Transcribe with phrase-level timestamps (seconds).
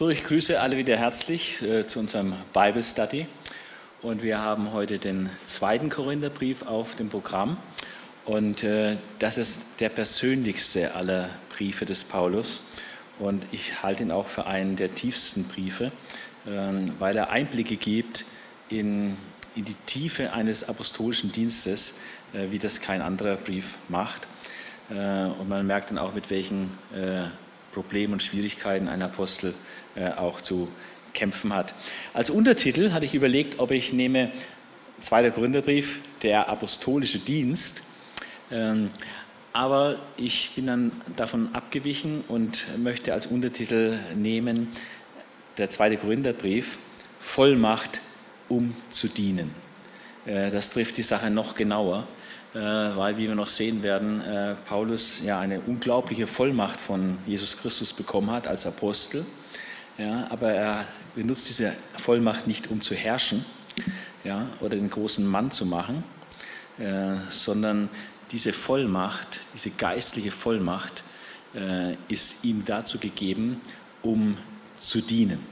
[0.00, 3.26] So, ich grüße alle wieder herzlich äh, zu unserem Bible Study.
[4.00, 7.58] Und wir haben heute den zweiten Korintherbrief auf dem Programm.
[8.24, 12.62] Und äh, das ist der persönlichste aller Briefe des Paulus.
[13.18, 15.92] Und ich halte ihn auch für einen der tiefsten Briefe,
[16.46, 16.50] äh,
[16.98, 18.24] weil er Einblicke gibt
[18.70, 19.18] in,
[19.54, 21.96] in die Tiefe eines apostolischen Dienstes,
[22.32, 24.26] äh, wie das kein anderer Brief macht.
[24.88, 27.24] Äh, und man merkt dann auch, mit welchen äh,
[27.72, 29.54] Problemen und Schwierigkeiten ein Apostel
[29.94, 30.68] äh, auch zu
[31.12, 31.74] kämpfen hat.
[32.14, 34.30] Als Untertitel hatte ich überlegt, ob ich nehme
[35.00, 35.30] 2.
[35.30, 37.82] Korintherbrief, der apostolische Dienst.
[38.50, 38.90] Ähm,
[39.52, 44.68] aber ich bin dann davon abgewichen und möchte als Untertitel nehmen,
[45.58, 45.96] der 2.
[45.96, 46.78] Korintherbrief,
[47.18, 48.00] Vollmacht,
[48.48, 49.54] um zu dienen.
[50.26, 52.06] Äh, das trifft die Sache noch genauer.
[52.52, 57.56] Äh, weil, wie wir noch sehen werden, äh, Paulus ja eine unglaubliche Vollmacht von Jesus
[57.56, 59.24] Christus bekommen hat als Apostel.
[59.98, 60.84] Ja, aber er
[61.14, 63.44] benutzt diese Vollmacht nicht, um zu herrschen
[64.24, 66.02] ja, oder den großen Mann zu machen,
[66.78, 67.88] äh, sondern
[68.32, 71.04] diese Vollmacht, diese geistliche Vollmacht
[71.54, 73.60] äh, ist ihm dazu gegeben,
[74.02, 74.36] um
[74.78, 75.46] zu dienen.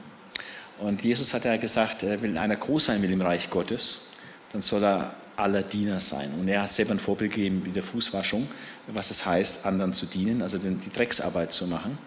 [0.79, 4.07] Und Jesus hat ja gesagt, wenn einer groß sein will im Reich Gottes,
[4.53, 6.33] dann soll er aller Diener sein.
[6.39, 8.49] Und er hat selber ein Vorbild gegeben in der Fußwaschung,
[8.89, 11.99] was es heißt, anderen zu dienen, also die Drecksarbeit zu machen.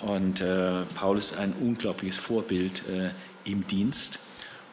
[0.00, 3.10] Und äh, Paulus ist ein unglaubliches Vorbild äh,
[3.50, 4.18] im Dienst.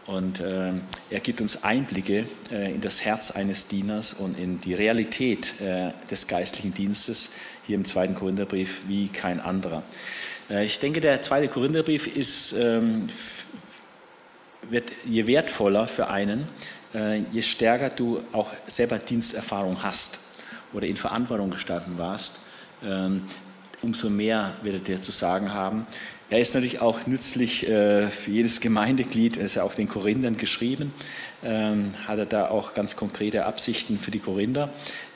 [0.05, 0.71] Und äh,
[1.09, 5.91] er gibt uns Einblicke äh, in das Herz eines Dieners und in die Realität äh,
[6.09, 7.31] des geistlichen Dienstes
[7.65, 9.83] hier im zweiten Korintherbrief wie kein anderer.
[10.49, 13.09] Äh, ich denke, der zweite Korintherbrief ist, ähm,
[14.69, 16.47] wird je wertvoller für einen,
[16.93, 20.19] je stärker du auch selber Diensterfahrung hast
[20.73, 22.39] oder in Verantwortung gestanden warst,
[22.83, 23.21] ähm,
[23.81, 25.85] umso mehr wird er dir zu sagen haben.
[26.29, 30.37] Er ist natürlich auch nützlich äh, für jedes Gemeindeglied, er ist ja auch den Korinthern
[30.37, 30.93] geschrieben,
[31.41, 34.69] ähm, hat er da auch ganz konkrete Absichten für die Korinther.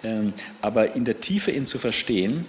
[0.04, 2.46] Ähm, aber in der Tiefe ihn zu verstehen,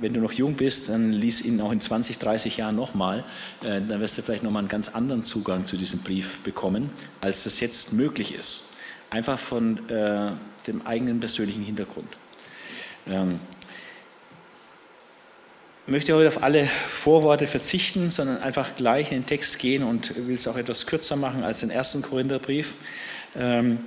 [0.00, 3.24] wenn du noch jung bist, dann lies ihn auch in 20, 30 Jahren nochmal.
[3.62, 6.90] Äh, dann wirst du vielleicht nochmal einen ganz anderen Zugang zu diesem Brief bekommen,
[7.20, 8.64] als das jetzt möglich ist.
[9.10, 10.32] Einfach von äh,
[10.66, 12.08] dem eigenen persönlichen Hintergrund.
[13.06, 13.40] Ähm,
[15.86, 20.16] ich möchte heute auf alle Vorworte verzichten, sondern einfach gleich in den Text gehen und
[20.16, 22.74] will es auch etwas kürzer machen als den ersten Korintherbrief.
[23.36, 23.80] Ähm,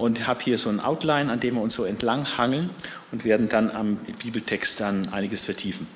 [0.00, 2.70] und habe hier so ein Outline, an dem wir uns so entlang hangeln
[3.12, 5.86] und werden dann am Bibeltext dann einiges vertiefen.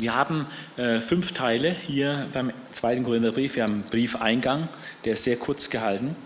[0.00, 0.46] Wir haben
[0.76, 3.56] äh, fünf Teile hier beim zweiten Korintherbrief.
[3.56, 4.68] Wir haben einen Briefeingang,
[5.04, 6.16] der ist sehr kurz gehalten.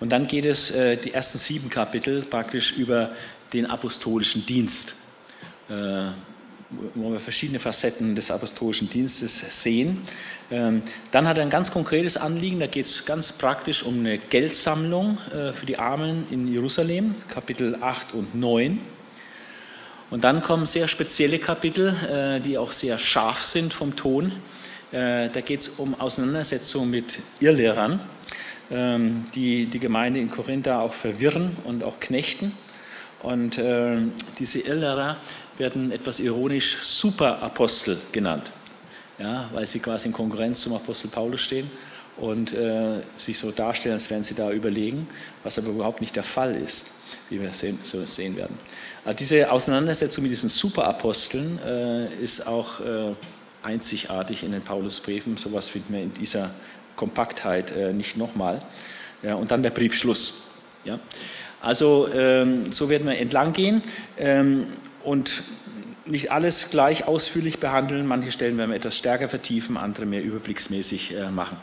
[0.00, 3.12] Und dann geht es äh, die ersten sieben Kapitel praktisch über
[3.52, 4.96] den apostolischen Dienst.
[5.70, 6.08] Äh,
[6.94, 10.02] wo wir verschiedene Facetten des apostolischen Dienstes sehen.
[10.50, 14.18] Ähm, dann hat er ein ganz konkretes Anliegen, da geht es ganz praktisch um eine
[14.18, 18.78] Geldsammlung äh, für die Armen in Jerusalem, Kapitel 8 und 9.
[20.14, 24.30] Und dann kommen sehr spezielle Kapitel, äh, die auch sehr scharf sind vom Ton.
[24.92, 28.00] Äh, da geht es um Auseinandersetzungen mit Irrlehrern,
[28.70, 32.52] ähm, die die Gemeinde in Korinth auch verwirren und auch knechten.
[33.24, 33.58] Und
[34.38, 35.16] diese Irrlehrer
[35.58, 38.52] werden etwas ironisch Superapostel genannt,
[39.18, 41.70] ja, weil sie quasi in Konkurrenz zum Apostel Paulus stehen
[42.16, 45.06] und äh, sich so darstellen, als wären sie da überlegen,
[45.42, 46.92] was aber überhaupt nicht der Fall ist,
[47.28, 48.56] wie wir sehen, so sehen werden.
[49.04, 53.14] Also diese Auseinandersetzung mit diesen Superaposteln äh, ist auch äh,
[53.62, 55.36] einzigartig in den Paulusbriefen.
[55.36, 56.50] Sowas finden wir in dieser
[56.96, 58.60] Kompaktheit äh, nicht nochmal.
[59.22, 60.42] Ja, und dann der Briefschluss.
[60.84, 61.00] Ja.
[61.60, 63.82] Also ähm, so werden wir entlang gehen.
[64.18, 64.66] Ähm,
[65.04, 65.42] und
[66.06, 68.06] nicht alles gleich ausführlich behandeln.
[68.06, 71.56] Manche Stellen werden wir etwas stärker vertiefen, andere mehr überblicksmäßig äh, machen.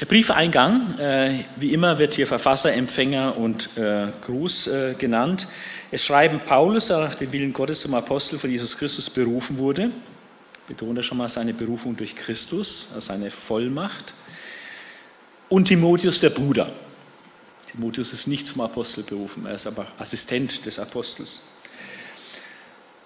[0.00, 5.48] Der Briefeingang, äh, wie immer, wird hier Verfasser, Empfänger und äh, Gruß genannt.
[5.90, 9.90] Es schreiben Paulus, der nach dem Willen Gottes zum Apostel von Jesus Christus berufen wurde.
[10.66, 14.14] Betont er schon mal seine Berufung durch Christus, also seine Vollmacht.
[15.48, 16.70] Und Timotheus, der Bruder.
[17.66, 21.42] Timotheus ist nicht zum Apostel berufen, er ist aber Assistent des Apostels.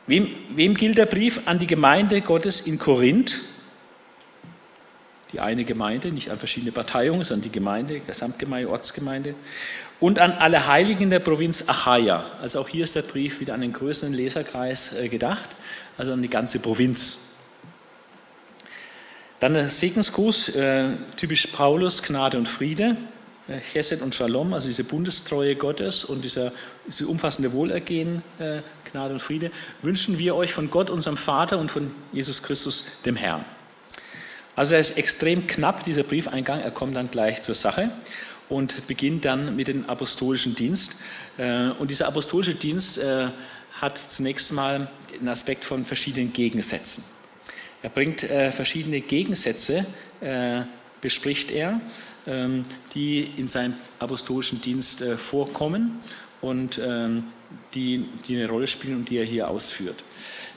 [0.06, 1.42] Wem, wem gilt der Brief?
[1.46, 3.40] An die Gemeinde Gottes in Korinth.
[5.32, 9.34] Die eine Gemeinde, nicht an verschiedene Parteiungen, sondern die Gemeinde, Gesamtgemeinde, Ortsgemeinde.
[10.00, 12.24] Und an alle Heiligen der Provinz Achaia.
[12.42, 15.50] Also auch hier ist der Brief wieder an den größeren Leserkreis äh, gedacht,
[15.96, 17.18] also an die ganze Provinz.
[19.40, 22.96] Dann der Segensgruß, äh, typisch Paulus, Gnade und Friede.
[23.52, 26.52] Äh, Chesed und Shalom, also diese Bundestreue Gottes und dieser,
[26.86, 28.60] diese umfassende Wohlergehen, äh,
[28.90, 29.50] Gnade und Friede,
[29.80, 33.44] wünschen wir euch von Gott, unserem Vater und von Jesus Christus, dem Herrn.
[34.56, 37.90] Also er ist extrem knapp, dieser Briefeingang, er kommt dann gleich zur Sache
[38.48, 41.00] und beginnt dann mit dem apostolischen Dienst.
[41.38, 43.00] Äh, und dieser apostolische Dienst
[43.80, 44.88] hat zunächst mal
[45.18, 47.02] den Aspekt von verschiedenen Gegensätzen.
[47.82, 49.86] Er bringt verschiedene Gegensätze,
[51.00, 51.80] bespricht er,
[52.26, 55.98] die in seinem apostolischen Dienst vorkommen
[56.40, 57.24] und ähm,
[57.74, 60.04] die, die eine Rolle spielen und die er hier ausführt.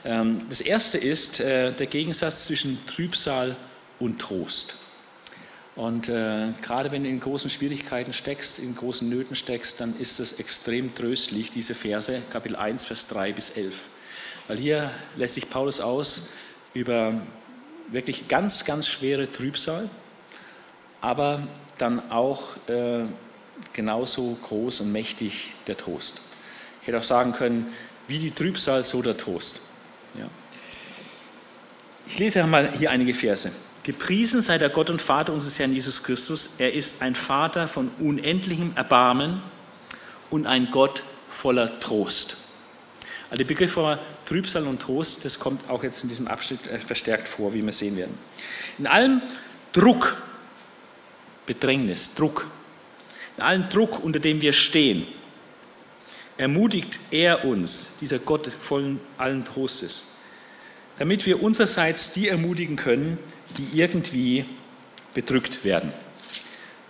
[0.04, 3.56] Ähm, das erste ist der Gegensatz zwischen Trübsal
[3.98, 4.76] und Trost.
[5.76, 10.18] Und äh, gerade wenn du in großen Schwierigkeiten steckst, in großen Nöten steckst, dann ist
[10.20, 13.90] es extrem tröstlich, diese Verse, Kapitel 1, Vers 3 bis 11.
[14.48, 16.22] Weil hier lässt sich Paulus aus
[16.72, 17.20] über
[17.90, 19.90] wirklich ganz, ganz schwere Trübsal,
[21.00, 21.46] aber
[21.78, 23.04] dann auch äh,
[23.72, 26.20] genauso groß und mächtig der Trost.
[26.80, 27.72] Ich hätte auch sagen können,
[28.08, 29.60] wie die Trübsal, so der Trost.
[30.14, 30.26] Ja.
[32.06, 33.50] Ich lese einmal hier einige Verse.
[33.82, 36.54] Gepriesen sei der Gott und Vater unseres Herrn Jesus Christus.
[36.58, 39.42] Er ist ein Vater von unendlichem Erbarmen
[40.30, 42.36] und ein Gott voller Trost.
[43.30, 46.78] Also der Begriff von Trübsal und Trost, das kommt auch jetzt in diesem Abschnitt äh,
[46.78, 48.16] verstärkt vor, wie wir sehen werden.
[48.78, 49.22] In allem
[49.72, 50.16] Druck,
[51.46, 52.48] Bedrängnis, Druck,
[53.36, 55.06] in allem Druck, unter dem wir stehen,
[56.36, 60.04] ermutigt er uns, dieser Gott vollen allen Trostes,
[60.98, 63.18] damit wir unsererseits die ermutigen können,
[63.56, 64.44] die irgendwie
[65.14, 65.92] bedrückt werden.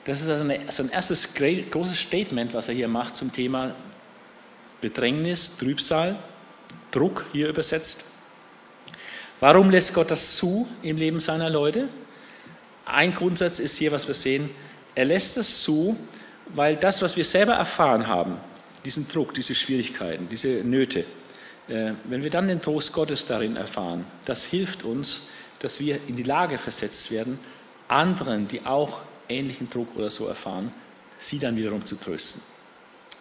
[0.05, 3.75] Das ist also eine, so ein erstes großes Statement, was er hier macht zum Thema
[4.81, 6.17] Bedrängnis, Trübsal,
[6.93, 8.05] Druck hier übersetzt.
[9.41, 11.89] Warum lässt Gott das zu im Leben seiner Leute?
[12.87, 14.49] Ein Grundsatz ist hier, was wir sehen,
[14.95, 15.97] er lässt das zu,
[16.55, 18.39] weil das, was wir selber erfahren haben,
[18.85, 21.01] diesen Druck, diese Schwierigkeiten, diese Nöte,
[21.69, 25.25] äh, wenn wir dann den Trost Gottes darin erfahren, das hilft uns,
[25.59, 27.41] dass wir in die Lage versetzt werden,
[27.89, 30.73] anderen, die auch ähnlichen Druck oder so erfahren,
[31.19, 32.41] sie dann wiederum zu trösten.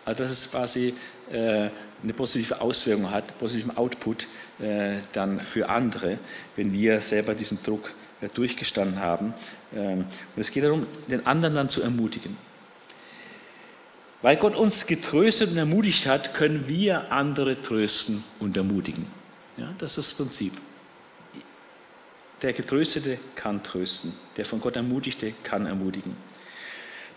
[0.06, 0.94] Also dass es quasi
[1.32, 1.70] äh,
[2.04, 4.28] eine positive Auswirkung hat, positiven Output
[4.60, 6.20] äh, dann für andere,
[6.56, 9.34] wenn wir selber diesen Druck äh, durchgestanden haben.
[9.76, 10.06] Ähm,
[10.36, 12.38] und es geht darum, den anderen dann zu ermutigen.
[14.22, 19.06] Weil Gott uns getröstet und ermutigt hat, können wir andere trösten und ermutigen.
[19.58, 20.54] Ja, das ist das Prinzip.
[22.42, 26.16] Der Getröstete kann trösten, der von Gott Ermutigte kann ermutigen.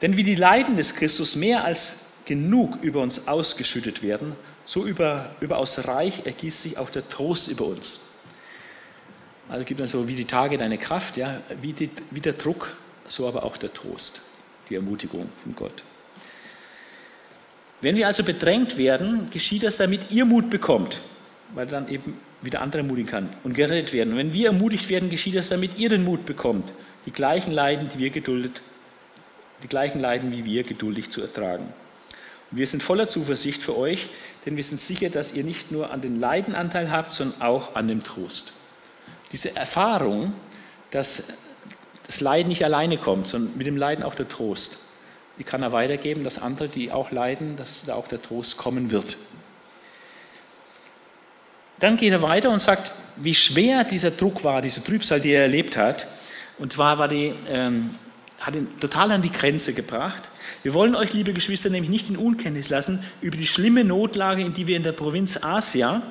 [0.03, 5.35] Denn wie die Leiden des Christus mehr als genug über uns ausgeschüttet werden, so über,
[5.41, 8.01] überaus reich ergießt sich auch der Trost über uns.
[9.49, 12.77] Also gibt es so wie die Tage deine Kraft, ja, wie, die, wie der Druck,
[13.07, 14.21] so aber auch der Trost,
[14.69, 15.83] die Ermutigung von Gott.
[17.81, 21.01] Wenn wir also bedrängt werden, geschieht das, damit ihr Mut bekommt,
[21.55, 24.13] weil dann eben wieder andere ermutigen kann und gerettet werden.
[24.13, 26.73] Und wenn wir ermutigt werden, geschieht das, damit ihr den Mut bekommt,
[27.07, 28.63] die gleichen Leiden, die wir geduldet,
[29.63, 31.73] die gleichen Leiden wie wir geduldig zu ertragen.
[32.51, 34.09] Und wir sind voller Zuversicht für euch,
[34.45, 37.75] denn wir sind sicher, dass ihr nicht nur an den Leiden Anteil habt, sondern auch
[37.75, 38.53] an dem Trost.
[39.33, 40.33] Diese Erfahrung,
[40.91, 41.25] dass
[42.07, 44.79] das Leiden nicht alleine kommt, sondern mit dem Leiden auch der Trost,
[45.39, 48.91] die kann er weitergeben, dass andere, die auch leiden, dass da auch der Trost kommen
[48.91, 49.17] wird.
[51.79, 55.43] Dann geht er weiter und sagt, wie schwer dieser Druck war, diese Trübsal, die er
[55.43, 56.09] erlebt hat.
[56.59, 57.95] Und zwar war die, ähm,
[58.41, 60.31] hat ihn total an die Grenze gebracht.
[60.63, 64.55] Wir wollen euch, liebe Geschwister, nämlich nicht in Unkenntnis lassen über die schlimme Notlage, in
[64.55, 66.03] die wir in der Provinz Asia,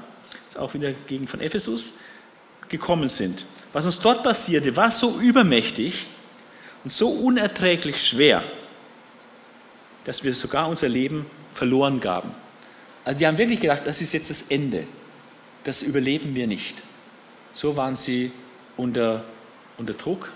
[0.45, 1.95] das ist auch wieder Gegend von Ephesus,
[2.69, 3.45] gekommen sind.
[3.73, 6.07] Was uns dort passierte, war so übermächtig
[6.83, 8.43] und so unerträglich schwer,
[10.05, 12.31] dass wir sogar unser Leben verloren gaben.
[13.03, 14.85] Also die haben wirklich gedacht, das ist jetzt das Ende
[15.67, 16.81] das überleben wir nicht.
[17.51, 18.31] So waren sie
[18.77, 19.25] unter,
[19.77, 20.31] unter Druck,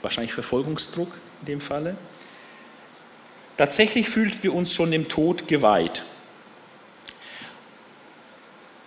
[0.00, 1.10] wahrscheinlich Verfolgungsdruck
[1.40, 1.96] in dem Falle.
[3.58, 6.04] Tatsächlich fühlten wir uns schon dem Tod geweiht.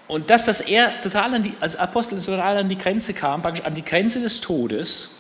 [0.10, 3.64] Und dass das er total an die, als Apostel total an die Grenze kam, praktisch
[3.64, 5.12] an die Grenze des Todes,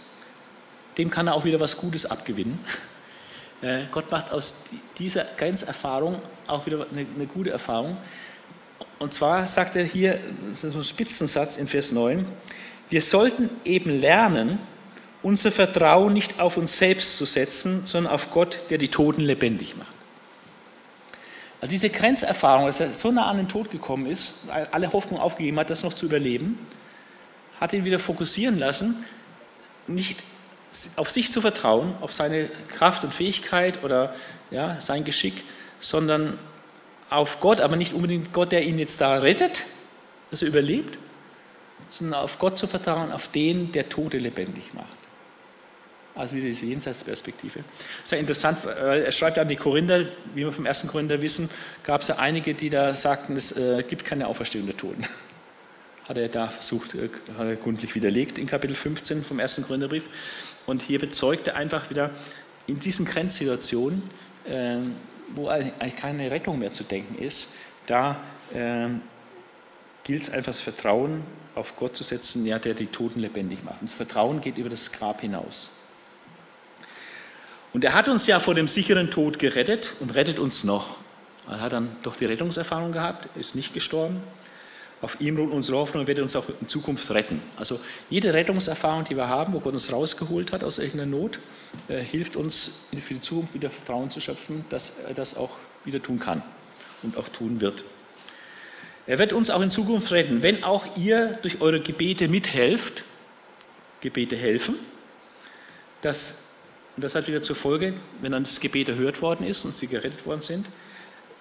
[0.97, 2.59] dem kann er auch wieder was Gutes abgewinnen.
[3.61, 4.55] Äh, Gott macht aus
[4.97, 7.97] dieser Grenzerfahrung auch wieder eine, eine gute Erfahrung.
[8.99, 10.17] Und zwar sagt er hier,
[10.53, 12.25] so ein Spitzensatz in Vers 9,
[12.89, 14.59] wir sollten eben lernen,
[15.21, 19.75] unser Vertrauen nicht auf uns selbst zu setzen, sondern auf Gott, der die Toten lebendig
[19.75, 19.98] macht.
[21.61, 24.35] Also diese Grenzerfahrung, dass er so nah an den Tod gekommen ist,
[24.71, 26.57] alle Hoffnung aufgegeben hat, das noch zu überleben,
[27.59, 29.05] hat ihn wieder fokussieren lassen,
[29.87, 30.23] nicht
[30.95, 34.15] auf sich zu vertrauen, auf seine Kraft und Fähigkeit oder
[34.51, 35.43] ja, sein Geschick,
[35.79, 36.37] sondern
[37.09, 39.65] auf Gott, aber nicht unbedingt Gott, der ihn jetzt da rettet,
[40.31, 40.97] dass er überlebt,
[41.89, 44.98] sondern auf Gott zu vertrauen, auf den, der Tote lebendig macht.
[46.19, 47.61] Also wieder diese Jenseitsperspektive.
[48.03, 50.01] Sehr interessant, weil er schreibt an die Korinther,
[50.35, 51.49] wie wir vom ersten Korinther wissen,
[51.83, 55.05] gab es ja einige, die da sagten, es äh, gibt keine Auferstehung der Toten.
[56.09, 57.07] Hat er da versucht, äh,
[57.37, 60.09] hat er gründlich widerlegt in Kapitel 15 vom ersten Korintherbrief.
[60.65, 62.09] Und hier bezeugt er einfach wieder
[62.67, 64.03] in diesen Grenzsituationen,
[64.43, 64.79] äh,
[65.35, 67.53] wo eigentlich keine Rettung mehr zu denken ist,
[67.85, 68.17] da
[68.53, 68.99] ähm,
[70.03, 71.23] gilt es einfach das Vertrauen
[71.55, 73.79] auf Gott zu setzen, ja, der die Toten lebendig macht.
[73.79, 75.71] Und das Vertrauen geht über das Grab hinaus.
[77.73, 80.97] Und er hat uns ja vor dem sicheren Tod gerettet und rettet uns noch.
[81.47, 84.21] Er hat dann doch die Rettungserfahrung gehabt, ist nicht gestorben.
[85.01, 87.41] Auf ihm ruht unsere Hoffnung und wird uns auch in Zukunft retten.
[87.55, 91.39] Also jede Rettungserfahrung, die wir haben, wo Gott uns rausgeholt hat aus irgendeiner Not,
[91.87, 95.51] äh, hilft uns für die Zukunft wieder Vertrauen zu schöpfen, dass er das auch
[95.85, 96.43] wieder tun kann
[97.01, 97.85] und auch tun wird.
[99.07, 103.05] Er wird uns auch in Zukunft retten, wenn auch ihr durch eure Gebete mithelft,
[104.01, 104.75] Gebete helfen,
[106.01, 106.43] dass,
[106.99, 109.87] und das hat wieder zur Folge, wenn dann das Gebet erhört worden ist und sie
[109.87, 110.65] gerettet worden sind,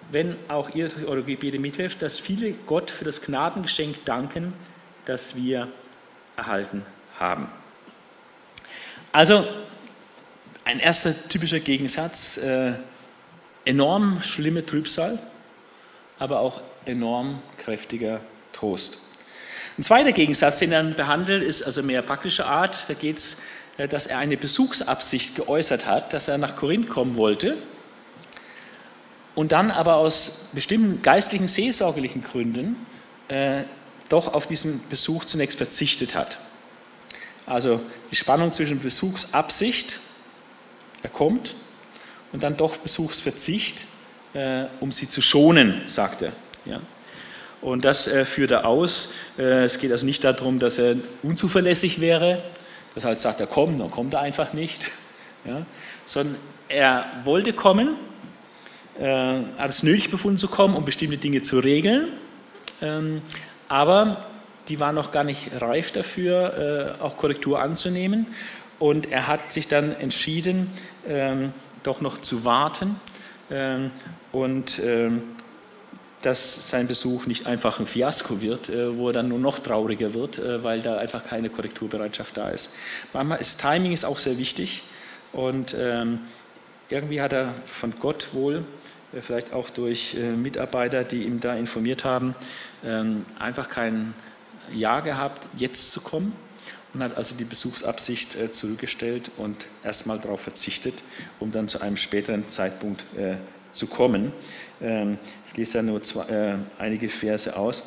[0.09, 4.53] wenn auch ihr eure Gebete mithelft, dass viele Gott für das Gnadengeschenk danken,
[5.03, 5.67] das wir
[6.37, 6.85] erhalten
[7.19, 7.49] haben.
[9.11, 9.45] Also
[10.63, 12.75] ein erster typischer Gegensatz, äh,
[13.65, 15.19] enorm schlimme Trübsal,
[16.19, 18.21] aber auch enorm kräftiger
[18.53, 18.99] Trost.
[19.77, 22.89] Ein zweiter Gegensatz, den er behandelt, ist also mehr praktischer Art.
[22.89, 23.37] Da geht es,
[23.87, 27.57] dass er eine Besuchsabsicht geäußert hat, dass er nach Korinth kommen wollte
[29.35, 32.75] und dann aber aus bestimmten geistlichen, seelsorgerlichen Gründen
[33.29, 33.63] äh,
[34.09, 36.39] doch auf diesen Besuch zunächst verzichtet hat.
[37.45, 37.81] Also
[38.11, 39.99] die Spannung zwischen Besuchsabsicht,
[41.03, 41.55] er kommt,
[42.31, 43.85] und dann doch Besuchsverzicht,
[44.33, 46.31] äh, um sie zu schonen, sagt er.
[46.65, 46.81] Ja.
[47.61, 49.09] Und das äh, führt er aus.
[49.37, 52.43] Äh, es geht also nicht darum, dass er unzuverlässig wäre,
[52.95, 54.83] dass er halt sagt, er kommt, dann kommt er einfach nicht,
[55.45, 55.65] ja.
[56.05, 57.95] sondern er wollte kommen,
[58.99, 62.09] äh, hat es nötig befunden zu kommen, um bestimmte Dinge zu regeln,
[62.81, 63.21] ähm,
[63.67, 64.25] aber
[64.67, 68.27] die waren noch gar nicht reif dafür, äh, auch Korrektur anzunehmen.
[68.77, 70.69] Und er hat sich dann entschieden,
[71.07, 71.51] ähm,
[71.83, 72.99] doch noch zu warten
[73.49, 73.91] ähm,
[74.31, 74.81] und
[76.21, 80.13] dass sein Besuch nicht einfach ein Fiasko wird, äh, wo er dann nur noch trauriger
[80.13, 82.71] wird, äh, weil da einfach keine Korrekturbereitschaft da ist.
[83.13, 84.83] Manchmal ist Timing ist auch sehr wichtig
[85.31, 86.19] und ähm,
[86.89, 88.65] irgendwie hat er von Gott wohl
[89.13, 92.35] äh, vielleicht auch durch Mitarbeiter, die ihm da informiert haben,
[92.83, 94.13] ähm, einfach kein
[94.73, 96.33] Ja gehabt, jetzt zu kommen
[96.93, 101.03] und hat also die Besuchsabsicht zurückgestellt und erstmal darauf verzichtet,
[101.39, 103.03] um dann zu einem späteren Zeitpunkt
[103.71, 104.31] zu kommen.
[104.81, 105.17] Ähm,
[105.47, 107.83] ich lese da nur zwei, einige Verse aus.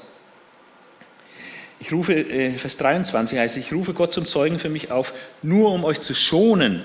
[1.80, 5.82] Ich rufe, Vers 23 heißt, ich rufe Gott zum Zeugen für mich auf, nur um
[5.82, 6.84] euch zu schonen,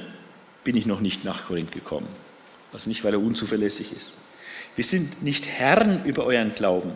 [0.63, 2.07] bin ich noch nicht nach Korinth gekommen.
[2.73, 4.13] Also nicht, weil er unzuverlässig ist.
[4.75, 6.91] Wir sind nicht Herren über euren Glauben,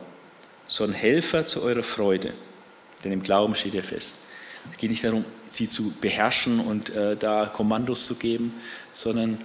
[0.67, 2.33] sondern Helfer zu eurer Freude.
[3.03, 4.15] Denn im Glauben steht ihr fest.
[4.71, 8.53] Es geht nicht darum, sie zu beherrschen und äh, da Kommandos zu geben,
[8.93, 9.39] sondern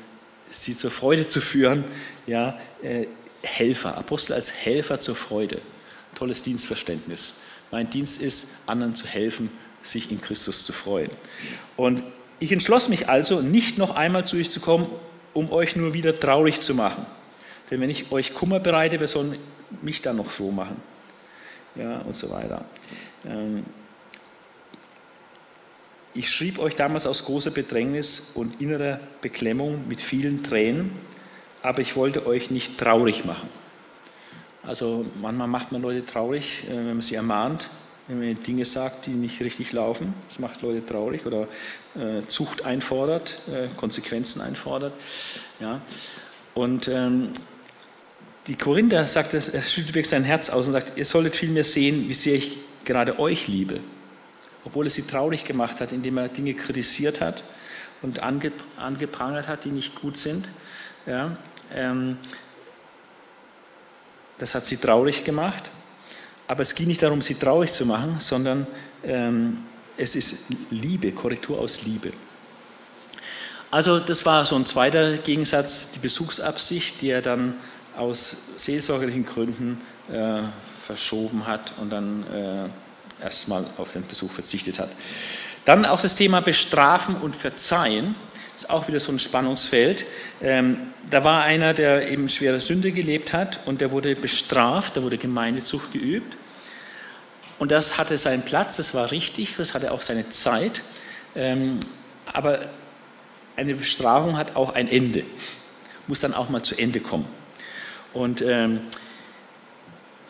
[0.50, 1.84] sie zur Freude zu führen.
[2.26, 3.06] Ja, äh,
[3.46, 5.60] Helfer, Apostel als Helfer zur Freude.
[6.14, 7.34] Tolles Dienstverständnis.
[7.70, 9.50] Mein Dienst ist, anderen zu helfen,
[9.82, 11.10] sich in Christus zu freuen.
[11.76, 12.02] Und
[12.38, 14.88] ich entschloss mich also, nicht noch einmal zu euch zu kommen,
[15.32, 17.06] um euch nur wieder traurig zu machen.
[17.70, 19.38] Denn wenn ich euch Kummer bereite, wer soll
[19.82, 20.76] mich dann noch froh machen?
[21.74, 22.64] Ja, und so weiter.
[23.26, 23.64] Ähm,
[26.14, 30.92] ich schrieb euch damals aus großer Bedrängnis und innerer Beklemmung mit vielen Tränen,
[31.66, 33.48] aber ich wollte euch nicht traurig machen.
[34.62, 37.68] Also manchmal macht man Leute traurig, äh, wenn man sie ermahnt,
[38.06, 40.14] wenn man Dinge sagt, die nicht richtig laufen.
[40.28, 41.48] Das macht Leute traurig oder
[41.96, 44.92] äh, Zucht einfordert, äh, Konsequenzen einfordert.
[45.58, 45.80] Ja.
[46.54, 47.30] Und ähm,
[48.46, 52.08] die Korinther sagt, er schüttet wirklich sein Herz aus und sagt, ihr solltet vielmehr sehen,
[52.08, 53.80] wie sehr ich gerade euch liebe.
[54.64, 57.42] Obwohl er sie traurig gemacht hat, indem er Dinge kritisiert hat
[58.02, 60.48] und ange, angeprangert hat, die nicht gut sind.
[61.06, 61.36] Ja,
[64.38, 65.70] das hat sie traurig gemacht.
[66.48, 68.66] Aber es ging nicht darum, sie traurig zu machen, sondern
[69.04, 69.64] ähm,
[69.96, 72.12] es ist Liebe, Korrektur aus Liebe.
[73.70, 77.54] Also das war so ein zweiter Gegensatz, die Besuchsabsicht, die er dann
[77.96, 79.80] aus seelsorgerlichen Gründen
[80.12, 80.42] äh,
[80.80, 84.90] verschoben hat und dann äh, erstmal auf den Besuch verzichtet hat.
[85.64, 88.14] Dann auch das Thema Bestrafen und Verzeihen.
[88.56, 90.06] Ist auch wieder so ein Spannungsfeld.
[90.42, 90.78] Ähm,
[91.10, 95.18] da war einer, der eben schwere Sünde gelebt hat und der wurde bestraft, da wurde
[95.18, 96.36] Gemeindezucht geübt.
[97.58, 100.82] Und das hatte seinen Platz, das war richtig, das hatte auch seine Zeit.
[101.34, 101.80] Ähm,
[102.32, 102.66] aber
[103.56, 105.24] eine Bestrafung hat auch ein Ende,
[106.06, 107.26] muss dann auch mal zu Ende kommen.
[108.12, 108.80] Und ähm,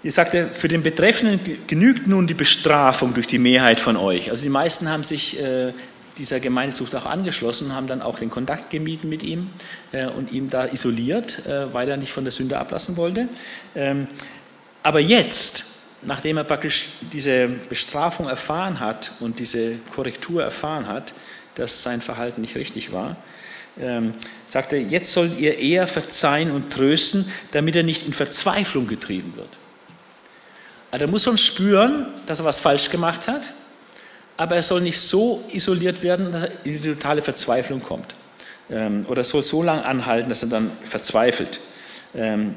[0.02, 4.30] hier sagt für den Betreffenden genügt nun die Bestrafung durch die Mehrheit von euch.
[4.30, 5.72] Also die meisten haben sich äh,
[6.18, 9.50] dieser Gemeindezucht auch angeschlossen, haben dann auch den Kontakt gemieden mit ihm
[9.92, 13.28] äh, und ihn da isoliert, äh, weil er nicht von der Sünde ablassen wollte.
[13.74, 14.08] Ähm,
[14.82, 15.64] aber jetzt,
[16.02, 21.12] nachdem er praktisch diese Bestrafung erfahren hat und diese Korrektur erfahren hat,
[21.54, 23.16] dass sein Verhalten nicht richtig war,
[23.78, 24.14] ähm,
[24.46, 29.34] sagt er, jetzt sollt ihr eher verzeihen und trösten, damit er nicht in Verzweiflung getrieben
[29.36, 29.50] wird.
[30.90, 33.52] Also er muss schon spüren, dass er was falsch gemacht hat,
[34.36, 38.14] aber er soll nicht so isoliert werden, dass er in die totale Verzweiflung kommt.
[38.70, 41.60] Ähm, oder soll so lange anhalten, dass er dann verzweifelt.
[42.14, 42.56] Ähm,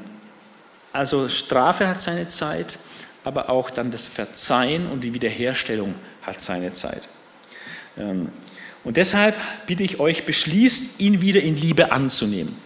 [0.92, 2.78] also Strafe hat seine Zeit,
[3.22, 7.08] aber auch dann das Verzeihen und die Wiederherstellung hat seine Zeit.
[7.96, 8.30] Ähm,
[8.82, 12.56] und deshalb bitte ich euch, beschließt, ihn wieder in Liebe anzunehmen.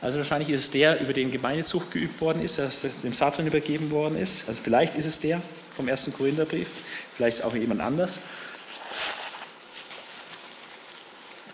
[0.00, 2.70] Also wahrscheinlich ist es der, über den Gemeindezucht geübt worden ist, der
[3.04, 4.48] dem Satan übergeben worden ist.
[4.48, 5.42] Also vielleicht ist es der
[5.76, 6.68] vom ersten Korintherbrief,
[7.14, 8.18] vielleicht ist es auch jemand anders.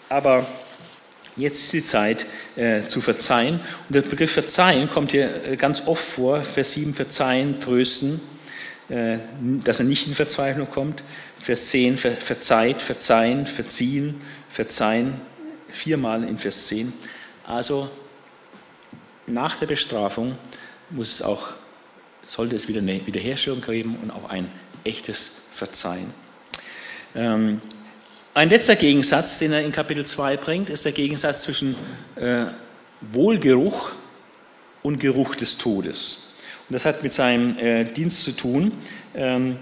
[0.08, 0.46] Aber
[1.36, 3.60] jetzt ist die Zeit äh, zu verzeihen.
[3.88, 8.20] Und der Begriff verzeihen kommt hier äh, ganz oft vor, Vers 7, verzeihen, trösten,
[8.88, 9.18] äh,
[9.64, 11.02] dass er nicht in Verzweiflung kommt.
[11.40, 15.20] Vers 10, ver, verzeiht, verzeihen, verziehen, verzeihen,
[15.68, 16.92] viermal in Vers 10.
[17.46, 17.90] Also
[19.26, 20.38] nach der Bestrafung
[20.90, 21.48] muss es auch,
[22.25, 24.50] sollte es wieder eine Wiederherstellung geben und auch ein
[24.84, 26.14] echtes Verzeihen.
[27.14, 27.60] Ähm,
[28.37, 31.75] ein letzter Gegensatz, den er in Kapitel 2 bringt, ist der Gegensatz zwischen
[32.16, 32.45] äh,
[33.00, 33.93] Wohlgeruch
[34.83, 36.28] und Geruch des Todes.
[36.69, 38.73] Und das hat mit seinem äh, Dienst zu tun.
[39.14, 39.57] Ähm,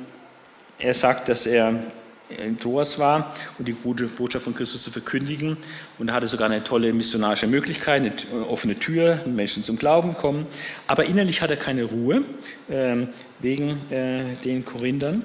[0.80, 1.84] er sagt, dass er
[2.28, 5.56] in Troas war und die gute Botschaft von Christus zu verkündigen.
[6.00, 10.46] Und er hatte sogar eine tolle missionarische Möglichkeit, eine offene Tür, Menschen zum Glauben kommen.
[10.88, 12.24] Aber innerlich hat er keine Ruhe
[12.68, 15.22] ähm, wegen äh, den Korinthern.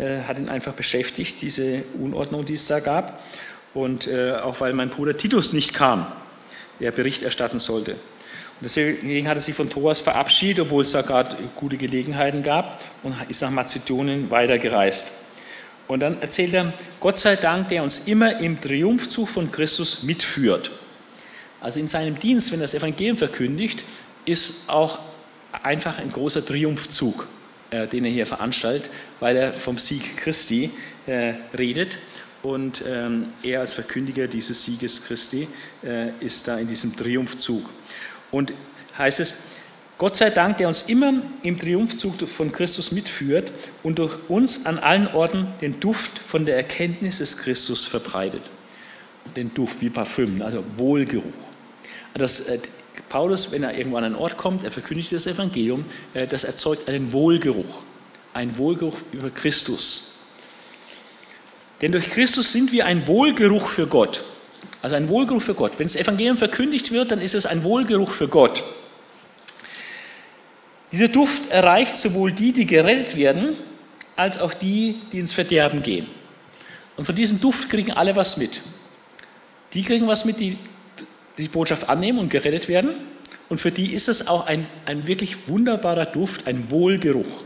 [0.00, 3.22] Äh, hat ihn einfach beschäftigt, diese Unordnung, die es da gab.
[3.74, 6.06] Und äh, auch weil mein Bruder Titus nicht kam,
[6.80, 7.92] der Bericht erstatten sollte.
[7.92, 7.98] Und
[8.62, 13.14] deswegen hat er sich von Troas verabschiedet, obwohl es da gerade gute Gelegenheiten gab und
[13.28, 15.12] ist nach Mazedonien weitergereist.
[15.86, 20.70] Und dann erzählt er, Gott sei Dank, der uns immer im Triumphzug von Christus mitführt.
[21.60, 23.84] Also in seinem Dienst, wenn er das Evangelium verkündigt,
[24.24, 24.98] ist auch
[25.62, 27.28] einfach ein großer Triumphzug.
[27.70, 30.70] Äh, den er hier veranstaltet, weil er vom Sieg Christi
[31.06, 31.98] äh, redet.
[32.42, 35.46] Und ähm, er als Verkündiger dieses Sieges Christi
[35.84, 37.62] äh, ist da in diesem Triumphzug.
[38.32, 38.52] Und
[38.98, 39.34] heißt es,
[39.98, 43.52] Gott sei Dank, der uns immer im Triumphzug von Christus mitführt
[43.84, 48.42] und durch uns an allen Orten den Duft von der Erkenntnis des Christus verbreitet.
[49.36, 51.24] Den Duft wie Parfüm, also Wohlgeruch.
[52.14, 52.46] Das,
[53.10, 56.88] Paulus, wenn er irgendwo an einen Ort kommt, er verkündigt das Evangelium, äh, das erzeugt
[56.88, 57.82] einen Wohlgeruch,
[58.32, 60.12] einen Wohlgeruch über Christus.
[61.82, 64.22] Denn durch Christus sind wir ein Wohlgeruch für Gott.
[64.80, 65.78] Also ein Wohlgeruch für Gott.
[65.78, 68.62] Wenn das Evangelium verkündigt wird, dann ist es ein Wohlgeruch für Gott.
[70.92, 73.56] Dieser Duft erreicht sowohl die, die gerettet werden,
[74.14, 76.06] als auch die, die ins Verderben gehen.
[76.96, 78.60] Und von diesem Duft kriegen alle was mit.
[79.72, 80.58] Die kriegen was mit, die
[81.40, 82.92] die Botschaft annehmen und gerettet werden.
[83.48, 87.44] Und für die ist es auch ein, ein wirklich wunderbarer Duft, ein Wohlgeruch.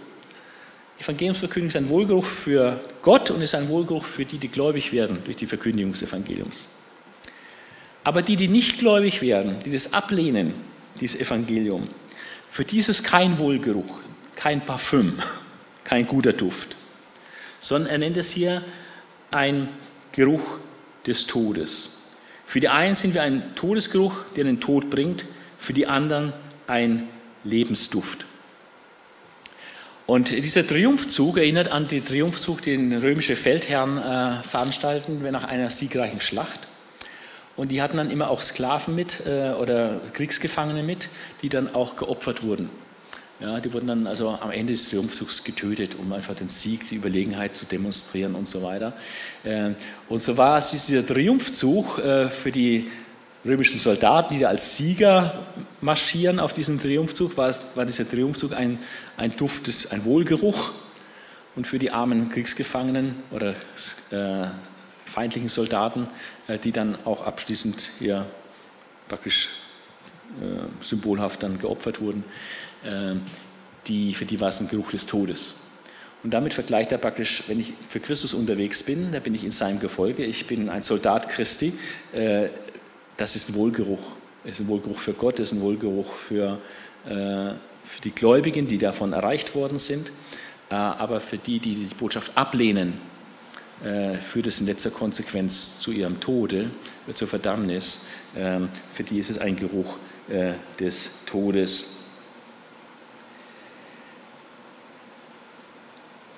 [1.01, 5.19] Evangeliumsverkündigung ist ein Wohlgeruch für Gott und ist ein Wohlgeruch für die, die gläubig werden
[5.25, 6.69] durch die Verkündigung des Evangeliums.
[8.05, 10.55] Aber die, die nicht gläubig werden, die das ablehnen,
[11.01, 11.83] dieses Evangelium,
[12.51, 13.99] für die ist es kein Wohlgeruch,
[14.37, 15.19] kein Parfüm,
[15.85, 16.77] kein guter Duft,
[17.61, 18.63] sondern er nennt es hier
[19.31, 19.69] ein
[20.13, 20.59] Geruch
[21.07, 21.94] des Todes.
[22.55, 25.25] Für die einen sind wir ein Todesgeruch, der den Tod bringt,
[25.59, 26.33] für die anderen
[26.69, 27.09] ein
[27.43, 28.27] Lebensduft.
[30.07, 36.21] Und dieser Triumphzug erinnert an den Triumphzug, den römische Feldherren äh, veranstalten nach einer siegreichen
[36.21, 36.69] Schlacht.
[37.57, 41.09] Und die hatten dann immer auch Sklaven mit äh, oder Kriegsgefangene mit,
[41.43, 42.71] die dann auch geopfert wurden.
[43.45, 46.95] Ja, die wurden dann also am Ende des Triumphzugs getötet, um einfach den Sieg, die
[46.95, 48.95] Überlegenheit zu demonstrieren und so weiter.
[49.45, 49.77] Ähm,
[50.09, 52.91] und so war es dieser Triumphzug äh, für die
[53.45, 55.47] römischen Soldaten, die da als Sieger
[55.83, 58.79] marschieren auf diesem Triumphzug, war, war dieser Triumphzug ein,
[59.19, 60.73] ein Duft, ein Wohlgeruch.
[61.55, 63.51] Und für die armen Kriegsgefangenen oder
[64.11, 64.47] äh,
[65.05, 66.09] feindlichen Soldaten,
[66.65, 68.25] die dann auch abschließend hier
[69.07, 69.51] praktisch
[70.81, 72.25] symbolhaft dann geopfert wurden,
[73.87, 75.55] die, für die war es ein Geruch des Todes.
[76.25, 79.51] Und damit vergleicht er praktisch, wenn ich für Christus unterwegs bin, da bin ich in
[79.51, 81.75] seinem Gefolge, ich bin ein Soldat Christi,
[82.15, 82.49] äh,
[83.19, 84.01] das ist ein Wohlgeruch.
[84.43, 86.59] Das ist ein Wohlgeruch für Gott, das ist ein Wohlgeruch für,
[87.05, 87.11] äh,
[87.85, 90.11] für die Gläubigen, die davon erreicht worden sind.
[90.71, 93.15] Äh, aber für die, die die Botschaft ablehnen,
[94.21, 96.71] führt es in letzter Konsequenz zu ihrem Tode,
[97.13, 98.01] zur Verdammnis.
[98.35, 99.97] Ähm, für die ist es ein Geruch
[100.79, 101.94] des Todes.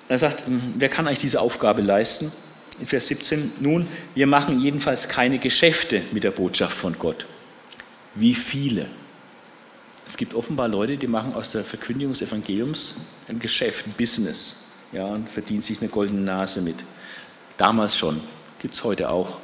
[0.09, 2.31] Er sagt, hm, wer kann eigentlich diese Aufgabe leisten?
[2.79, 7.25] In Vers 17, nun, wir machen jedenfalls keine Geschäfte mit der Botschaft von Gott.
[8.13, 8.87] Wie viele?
[10.05, 12.95] Es gibt offenbar Leute, die machen aus der Verkündigung des Evangeliums
[13.27, 16.77] ein Geschäft, ein Business, ja, und verdienen sich eine goldene Nase mit.
[17.57, 18.21] Damals schon,
[18.59, 19.39] gibt es heute auch.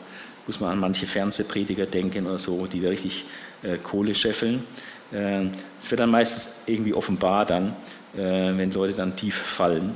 [0.46, 3.26] Muss man an manche Fernsehprediger denken oder so, die da richtig
[3.64, 4.64] äh, Kohle scheffeln.
[5.12, 5.46] Äh,
[5.80, 7.76] es äh, wird dann meistens irgendwie offenbar dann,
[8.16, 8.20] äh,
[8.58, 9.96] wenn Leute dann tief fallen.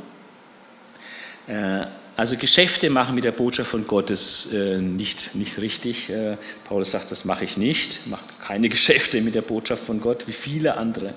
[1.47, 6.09] Äh, also Geschäfte machen mit der Botschaft von Gott ist äh, nicht, nicht richtig.
[6.09, 10.01] Äh, Paulus sagt, das mache ich nicht, ich mache keine Geschäfte mit der Botschaft von
[10.01, 11.13] Gott wie viele andere.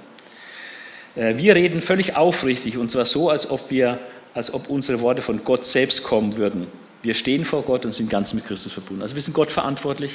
[1.17, 3.99] Wir reden völlig aufrichtig und zwar so, als ob, wir,
[4.33, 6.69] als ob unsere Worte von Gott selbst kommen würden.
[7.03, 9.03] Wir stehen vor Gott und sind ganz mit Christus verbunden.
[9.03, 10.13] Also wir sind Gott verantwortlich.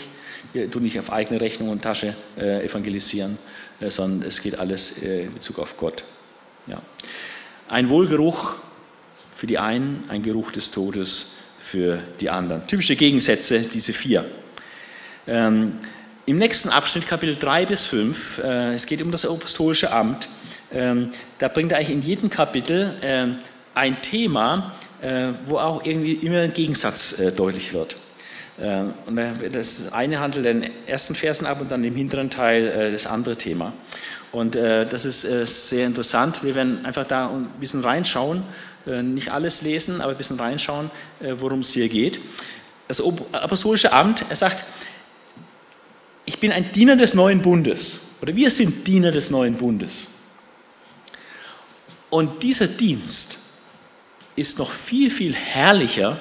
[0.54, 3.38] Wir tun nicht auf eigene Rechnung und Tasche evangelisieren,
[3.82, 6.06] sondern es geht alles in Bezug auf Gott.
[6.65, 6.82] Ja.
[7.67, 8.56] Ein Wohlgeruch
[9.45, 11.27] für die einen, ein Geruch des Todes
[11.60, 12.65] für die anderen.
[12.65, 14.25] Typische Gegensätze, diese vier.
[15.27, 15.73] Ähm,
[16.25, 20.27] Im nächsten Abschnitt, Kapitel 3 bis 5, äh, es geht um das apostolische Amt,
[20.73, 23.27] ähm, da bringt er eigentlich in jedem Kapitel äh,
[23.75, 27.97] ein Thema, äh, wo auch irgendwie immer ein Gegensatz äh, deutlich wird.
[28.58, 29.19] Äh, und
[29.51, 33.36] das eine handelt den ersten Versen ab und dann im hinteren Teil äh, das andere
[33.36, 33.73] Thema.
[34.31, 35.21] Und das ist
[35.69, 36.43] sehr interessant.
[36.43, 38.43] Wir werden einfach da ein bisschen reinschauen
[38.86, 42.19] nicht alles lesen, aber ein bisschen reinschauen, äh, worum es hier geht.
[42.88, 44.63] Das apostolische Amt, er sagt,
[46.26, 50.10] ich bin ein Diener des neuen Bundes oder wir sind Diener des neuen Bundes.
[52.10, 53.39] Und dieser Dienst
[54.36, 56.19] ist noch viel, viel herrlicher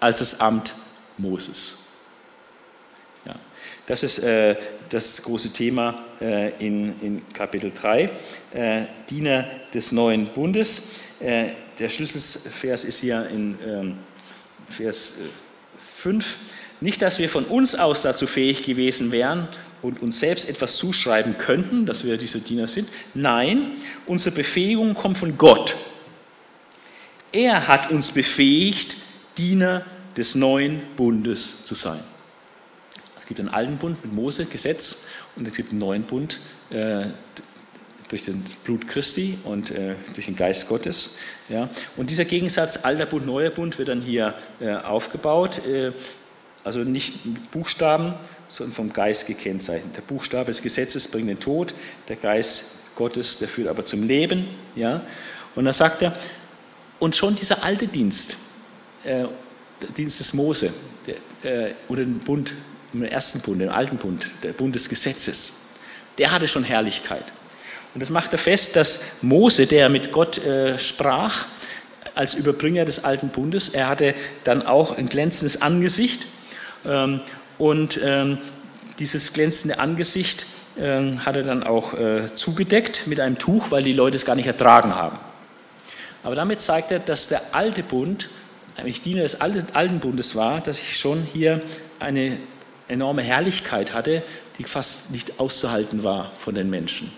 [0.00, 0.74] als das Amt
[1.18, 1.78] Moses.
[3.24, 3.34] Ja,
[3.86, 4.56] das ist äh,
[4.88, 8.10] das große Thema äh, in, in Kapitel 3,
[8.52, 10.82] äh, Diener des neuen Bundes.
[11.78, 13.98] Der Schlüsselvers ist hier in ähm,
[14.68, 15.14] Vers
[15.78, 16.24] 5.
[16.24, 16.38] Äh,
[16.80, 19.48] Nicht, dass wir von uns aus dazu fähig gewesen wären
[19.82, 22.88] und uns selbst etwas zuschreiben könnten, dass wir diese Diener sind.
[23.14, 23.72] Nein,
[24.06, 25.76] unsere Befähigung kommt von Gott.
[27.32, 28.96] Er hat uns befähigt,
[29.36, 29.84] Diener
[30.16, 32.00] des neuen Bundes zu sein.
[33.20, 36.38] Es gibt einen alten Bund mit Mose, Gesetz, und es gibt einen neuen Bund
[36.70, 37.06] äh,
[38.14, 41.10] durch den Blut Christi und äh, durch den Geist Gottes.
[41.48, 41.68] Ja.
[41.96, 45.90] Und dieser Gegensatz alter Bund, neuer Bund wird dann hier äh, aufgebaut, äh,
[46.62, 48.14] also nicht mit Buchstaben,
[48.46, 49.96] sondern vom Geist gekennzeichnet.
[49.96, 51.74] Der Buchstabe des Gesetzes bringt den Tod,
[52.06, 54.46] der Geist Gottes, der führt aber zum Leben.
[54.76, 55.02] Ja.
[55.56, 56.16] Und da sagt er,
[57.00, 58.36] und schon dieser alte Dienst,
[59.02, 59.24] äh,
[59.82, 60.72] der Dienst des Mose,
[61.42, 62.54] der, äh, oder den Bund,
[62.92, 65.62] den ersten Bund, den alten Bund, der Bund des Gesetzes,
[66.16, 67.24] der hatte schon Herrlichkeit.
[67.94, 71.46] Und das macht er fest, dass Mose, der mit Gott äh, sprach,
[72.14, 76.26] als Überbringer des alten Bundes, er hatte dann auch ein glänzendes Angesicht.
[76.84, 77.20] Ähm,
[77.58, 78.38] und ähm,
[78.98, 83.92] dieses glänzende Angesicht äh, hat er dann auch äh, zugedeckt mit einem Tuch, weil die
[83.92, 85.18] Leute es gar nicht ertragen haben.
[86.22, 88.28] Aber damit zeigt er, dass der alte Bund,
[88.76, 91.62] eigentlich Diener des alten Bundes war, dass ich schon hier
[92.00, 92.38] eine
[92.88, 94.22] enorme Herrlichkeit hatte,
[94.58, 97.12] die fast nicht auszuhalten war von den Menschen.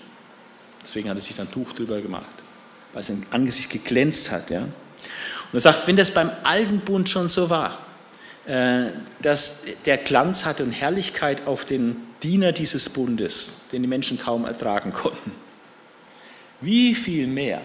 [0.86, 2.30] Deswegen hat er sich dann ein Tuch drüber gemacht,
[2.92, 4.50] weil sein Angesicht geglänzt hat.
[4.50, 4.60] Ja?
[4.60, 4.70] Und
[5.52, 7.80] er sagt, wenn das beim alten Bund schon so war,
[8.46, 14.16] äh, dass der Glanz hatte und Herrlichkeit auf den Diener dieses Bundes, den die Menschen
[14.16, 15.32] kaum ertragen konnten,
[16.60, 17.62] wie viel mehr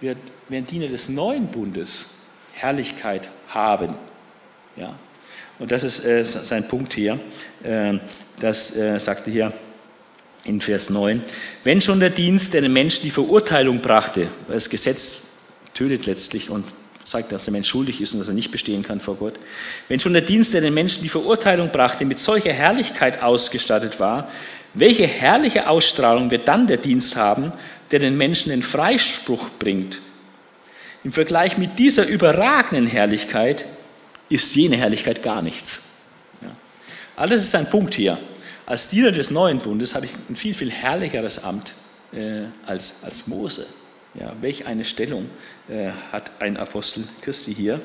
[0.00, 0.18] wird,
[0.48, 2.08] werden Diener des neuen Bundes
[2.52, 3.94] Herrlichkeit haben.
[4.74, 4.98] Ja?
[5.60, 7.20] Und das ist äh, sein Punkt hier.
[7.62, 7.98] Äh,
[8.40, 9.52] das äh, sagte hier
[10.44, 11.22] in Vers 9.
[11.64, 15.22] Wenn schon der Dienst, der den Menschen die Verurteilung brachte, weil das Gesetz
[15.74, 16.64] tötet letztlich und
[17.04, 19.34] zeigt, dass der Mensch schuldig ist und dass er nicht bestehen kann vor Gott.
[19.88, 24.30] Wenn schon der Dienst, der den Menschen die Verurteilung brachte, mit solcher Herrlichkeit ausgestattet war,
[24.72, 27.52] welche herrliche Ausstrahlung wird dann der Dienst haben,
[27.90, 30.00] der den Menschen den Freispruch bringt?
[31.04, 33.66] Im Vergleich mit dieser überragenden Herrlichkeit
[34.28, 35.82] ist jene Herrlichkeit gar nichts.
[36.40, 36.48] Ja.
[37.14, 38.18] Alles ist ein Punkt hier.
[38.66, 41.74] Als Diener des neuen Bundes habe ich ein viel, viel herrlicheres Amt
[42.12, 43.66] äh, als, als Mose.
[44.14, 45.28] Ja, welch eine Stellung
[45.68, 47.82] äh, hat ein Apostel Christi hier.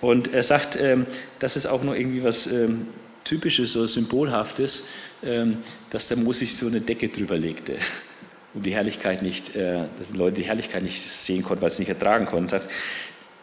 [0.00, 1.06] Und er sagt, ähm,
[1.38, 2.88] das ist auch noch irgendwie was ähm,
[3.22, 4.88] Typisches oder Symbolhaftes,
[5.22, 5.58] ähm,
[5.90, 7.76] dass der Mose sich so eine Decke drüber legte,
[8.54, 11.74] um die Herrlichkeit nicht, äh, dass die Leute die Herrlichkeit nicht sehen konnten, weil sie
[11.74, 12.48] es nicht ertragen konnten.
[12.48, 12.68] Sagt,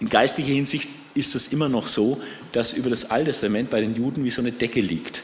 [0.02, 3.96] in geistiger Hinsicht ist es immer noch so, dass über das Alte Testament bei den
[3.96, 5.22] Juden wie so eine Decke liegt.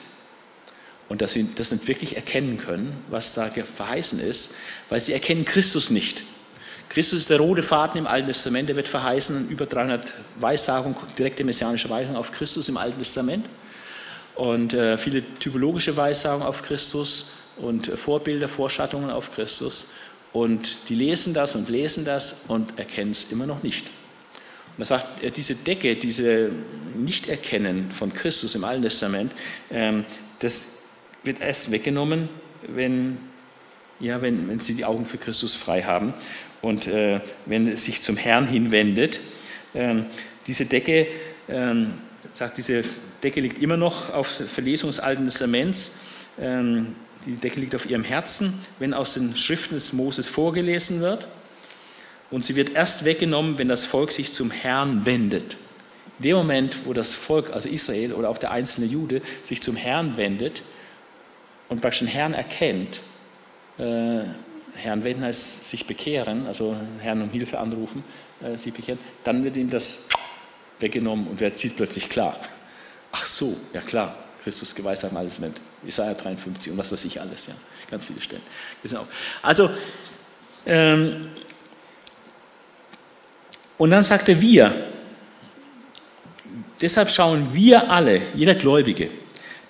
[1.10, 4.56] Und dass sie das nicht wirklich erkennen können, was da verheißen ist,
[4.90, 6.24] weil sie erkennen Christus nicht.
[6.90, 11.44] Christus ist der rote Faden im Alten Testament, der wird verheißen, über 300 Weissagungen, direkte
[11.44, 13.48] messianische Weisungen auf Christus im Alten Testament
[14.36, 19.88] und äh, viele typologische Weissagungen auf Christus und äh, Vorbilder, Vorschattungen auf Christus.
[20.32, 23.88] Und die lesen das und lesen das und erkennen es immer noch nicht.
[24.78, 26.52] Und er sagt, äh, diese Decke, diese
[26.96, 29.32] Nichterkennen von Christus im Alten Testament,
[29.70, 30.06] ähm,
[30.40, 30.79] das
[31.24, 32.30] wird erst weggenommen,
[32.68, 33.18] wenn,
[34.00, 36.14] ja, wenn, wenn sie die Augen für Christus frei haben
[36.62, 39.20] und äh, wenn es sich zum Herrn hinwendet.
[39.76, 40.06] Ähm,
[40.48, 41.08] diese Decke,
[41.48, 41.94] ähm,
[42.34, 42.84] sagt, diese
[43.24, 46.00] Decke liegt immer noch auf Verlesung des Alten Testaments.
[46.40, 51.28] Ähm, die Decke liegt auf ihrem Herzen, wenn aus den Schriften des Moses vorgelesen wird.
[52.32, 55.58] Und sie wird erst weggenommen, wenn das Volk sich zum Herrn wendet.
[56.20, 59.76] In dem Moment, wo das Volk, also Israel oder auch der einzelne Jude, sich zum
[59.76, 60.64] Herrn wendet
[61.70, 63.02] und praktisch den Herrn erkennt,
[63.78, 64.24] äh,
[64.76, 68.04] Herrn wenden heißt sich bekehren, also Herrn um Hilfe anrufen,
[68.42, 70.00] äh, sich bekehren, dann wird ihm das
[70.80, 72.40] weggenommen und wer zieht plötzlich klar.
[73.12, 75.54] Ach so, ja klar, Christus geweissagt alles mit.
[75.86, 77.54] Isaiah 53 und was weiß ich alles, ja,
[77.90, 78.42] ganz viele Stellen.
[79.42, 79.70] Also,
[80.66, 81.30] ähm,
[83.78, 84.74] und dann sagt er wir.
[86.82, 89.10] Deshalb schauen wir alle, jeder Gläubige,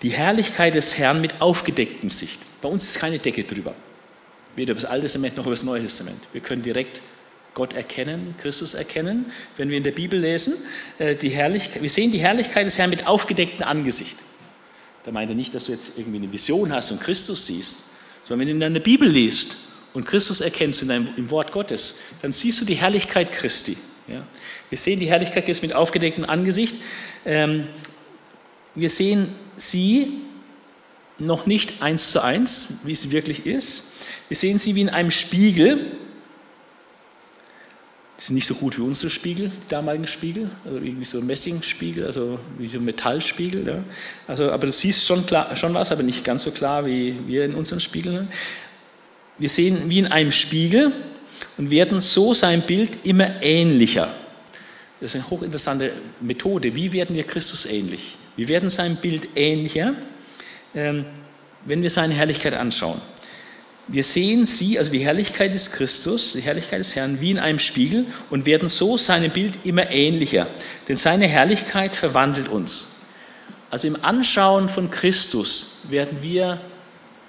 [0.02, 2.40] die Herrlichkeit des Herrn mit aufgedecktem Sicht.
[2.62, 3.76] Bei uns ist keine Decke drüber.
[4.56, 6.20] Weder über das Alte Testament noch über das Neue Testament.
[6.34, 7.02] Wir können direkt
[7.54, 10.54] Gott erkennen, Christus erkennen, wenn wir in der Bibel lesen.
[10.98, 14.18] Äh, die Herrlichkeit, wir sehen die Herrlichkeit des Herrn mit aufgedecktem Angesicht.
[15.04, 17.82] Da meint er nicht, dass du jetzt irgendwie eine Vision hast und Christus siehst,
[18.24, 19.58] sondern wenn du in der Bibel liest
[19.94, 23.78] und Christus erkennst in deinem, im Wort Gottes, dann siehst du die Herrlichkeit Christi.
[24.08, 24.24] Ja?
[24.70, 26.76] Wir sehen die Herrlichkeit Christi mit aufgedecktem Angesicht.
[27.26, 27.68] Ähm,
[28.80, 30.22] wir sehen sie
[31.18, 33.92] noch nicht eins zu eins, wie sie wirklich ist.
[34.28, 35.92] Wir sehen sie wie in einem Spiegel,
[38.20, 42.06] die sind nicht so gut wie unsere Spiegel, die damaligen Spiegel, also irgendwie so Messingspiegel,
[42.06, 43.66] also wie so Metallspiegel.
[43.66, 43.84] Ja.
[44.28, 47.46] Also, aber du siehst schon, klar, schon was, aber nicht ganz so klar wie wir
[47.46, 48.28] in unseren Spiegeln.
[49.38, 50.92] Wir sehen wie in einem Spiegel
[51.58, 54.14] und werden so sein Bild immer ähnlicher.
[55.00, 56.76] Das ist eine hochinteressante Methode.
[56.76, 58.18] Wie werden wir Christus ähnlich?
[58.40, 59.96] Wir werden sein Bild ähnlicher,
[60.74, 61.04] ähm,
[61.66, 63.02] wenn wir seine Herrlichkeit anschauen.
[63.90, 67.60] Wir sehen sie, also die Herrlichkeit des Christus, die Herrlichkeit des Herrn, wie in einem
[67.60, 70.48] Spiegel und werden so seinem Bild immer ähnlicher.
[70.88, 72.88] Denn seine Herrlichkeit verwandelt uns.
[73.72, 76.62] Also im Anschauen von Christus werden wir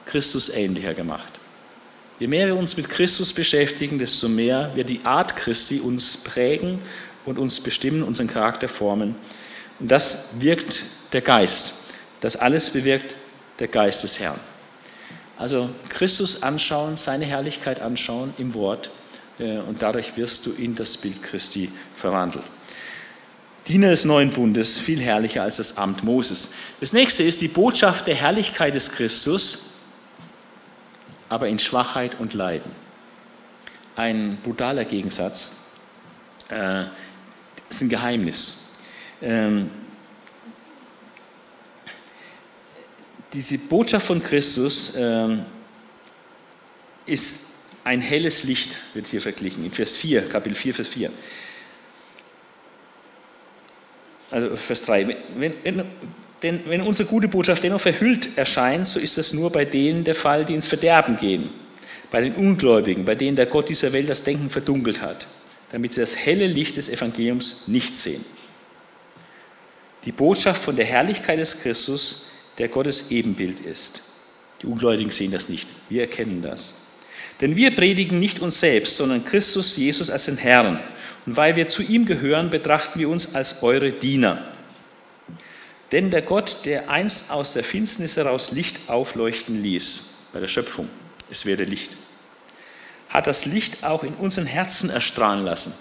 [0.07, 1.41] Christus ähnlicher gemacht.
[2.21, 6.79] Je mehr wir uns mit Christus beschäftigen, desto mehr wird die Art Christi uns prägen
[7.27, 9.17] und uns bestimmen, unseren Charakter formen.
[9.81, 11.75] Und das wirkt der Geist.
[12.21, 13.17] Das alles bewirkt
[13.59, 14.41] der Geist des Herrn.
[15.39, 18.91] Also Christus anschauen, seine Herrlichkeit anschauen im Wort
[19.39, 22.45] äh, und dadurch wirst du in das Bild Christi verwandelt.
[23.67, 26.51] Diener des neuen Bundes, viel herrlicher als das Amt Moses.
[26.81, 29.71] Das nächste ist die Botschaft der Herrlichkeit des Christus,
[31.29, 32.73] aber in Schwachheit und Leiden.
[33.97, 35.53] Ein brutaler Gegensatz,
[36.51, 36.85] äh,
[37.69, 38.65] ist ein Geheimnis.
[39.23, 39.71] Ähm,
[43.33, 45.45] diese Botschaft von Christus ähm,
[47.07, 47.41] ist
[47.85, 51.11] ein helles Licht, wird hier verglichen, in Vers 4, Kapitel 4, Vers 4.
[54.31, 55.17] Also Vers 3.
[55.37, 55.85] Wenn, wenn,
[56.43, 60.15] denn wenn unsere gute Botschaft dennoch verhüllt erscheint, so ist das nur bei denen der
[60.15, 61.51] Fall, die ins Verderben gehen,
[62.11, 65.27] bei den Ungläubigen, bei denen der Gott dieser Welt das Denken verdunkelt hat,
[65.71, 68.25] damit sie das helle Licht des Evangeliums nicht sehen.
[70.05, 74.03] Die Botschaft von der Herrlichkeit des Christus der Gottes Ebenbild ist.
[74.63, 75.69] Die Ungläubigen sehen das nicht.
[75.89, 76.77] Wir erkennen das.
[77.41, 80.81] Denn wir predigen nicht uns selbst, sondern Christus Jesus als den Herrn.
[81.25, 84.47] Und weil wir zu ihm gehören, betrachten wir uns als eure Diener.
[85.93, 90.89] Denn der Gott, der einst aus der Finsternis heraus Licht aufleuchten ließ, bei der Schöpfung,
[91.31, 91.97] es werde Licht,
[93.09, 95.73] hat das Licht auch in unseren Herzen erstrahlen lassen.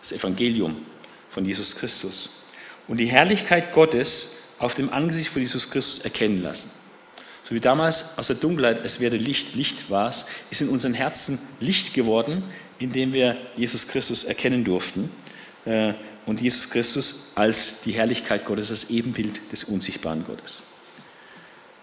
[0.00, 0.76] Das Evangelium
[1.28, 2.30] von Jesus Christus.
[2.88, 6.70] und die Herrlichkeit Gottes auf dem Angesicht von Jesus Christus erkennen lassen.
[7.42, 10.94] So wie damals aus der Dunkelheit es werde Licht, Licht war es, ist in unseren
[10.94, 12.44] Herzen Licht geworden,
[12.78, 15.10] indem wir Jesus Christus erkennen durften.
[15.64, 15.94] Äh,
[16.24, 20.62] und Jesus Christus als die Herrlichkeit Gottes, als Ebenbild des unsichtbaren Gottes.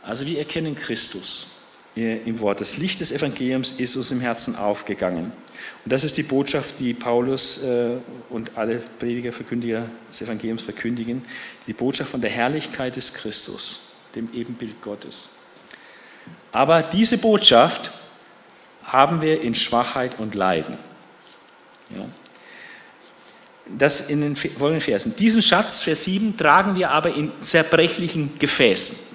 [0.01, 1.47] Also wir erkennen Christus
[1.95, 2.61] im Wort.
[2.61, 5.31] Das Licht des Evangeliums ist uns im Herzen aufgegangen.
[5.83, 7.97] Und das ist die Botschaft, die Paulus äh,
[8.29, 11.23] und alle Prediger, Verkündiger des Evangeliums verkündigen.
[11.67, 13.81] Die Botschaft von der Herrlichkeit des Christus,
[14.15, 15.29] dem Ebenbild Gottes.
[16.51, 17.91] Aber diese Botschaft
[18.83, 20.77] haben wir in Schwachheit und Leiden.
[21.89, 22.05] Ja.
[23.77, 25.15] Das in den folgenden Versen.
[25.15, 29.08] Diesen Schatz, Vers 7, tragen wir aber in zerbrechlichen Gefäßen.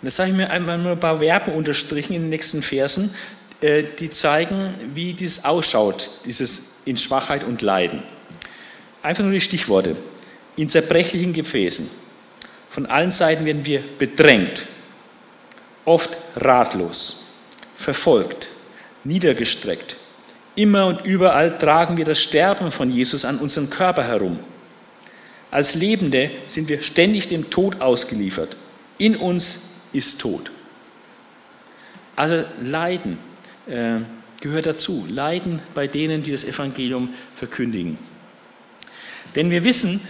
[0.00, 3.14] Und jetzt sage ich mir einmal nur ein paar Verben unterstrichen in den nächsten Versen,
[3.60, 8.02] äh, die zeigen, wie dies ausschaut, dieses in Schwachheit und Leiden.
[9.02, 9.96] Einfach nur die Stichworte.
[10.56, 11.88] In zerbrechlichen Gefäßen.
[12.70, 14.66] Von allen Seiten werden wir bedrängt,
[15.84, 17.24] oft ratlos,
[17.74, 18.48] verfolgt,
[19.04, 19.96] niedergestreckt.
[20.56, 24.38] Immer und überall tragen wir das Sterben von Jesus an unserem Körper herum.
[25.50, 28.56] Als Lebende sind wir ständig dem Tod ausgeliefert.
[28.98, 29.60] In uns
[29.96, 30.50] ist Tod.
[32.14, 33.18] Also Leiden
[33.66, 34.00] äh,
[34.40, 35.06] gehört dazu.
[35.08, 37.98] Leiden bei denen, die das Evangelium verkündigen.
[39.34, 40.00] Denn wir wissen,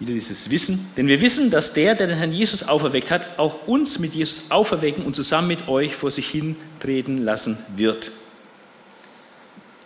[0.00, 3.66] wieder dieses Wissen, denn wir wissen, dass der, der den Herrn Jesus auferweckt hat, auch
[3.66, 8.10] uns mit Jesus auferwecken und zusammen mit euch vor sich hintreten lassen wird.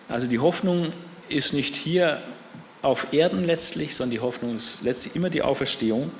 [0.09, 0.93] Also die Hoffnung
[1.29, 2.23] ist nicht hier
[2.81, 6.11] auf Erden letztlich, sondern die Hoffnung ist letztlich immer die Auferstehung,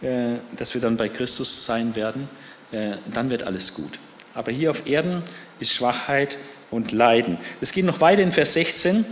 [0.00, 2.28] äh, dass wir dann bei Christus sein werden.
[2.72, 3.98] Äh, dann wird alles gut.
[4.34, 5.22] Aber hier auf Erden
[5.60, 6.38] ist Schwachheit
[6.70, 7.38] und Leiden.
[7.60, 9.04] Es geht noch weiter in Vers 16,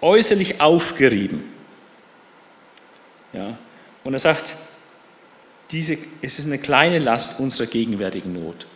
[0.00, 1.44] äußerlich aufgerieben.
[3.32, 3.56] Ja,
[4.04, 4.56] und er sagt,
[5.70, 8.66] diese, es ist eine kleine Last unserer gegenwärtigen Not.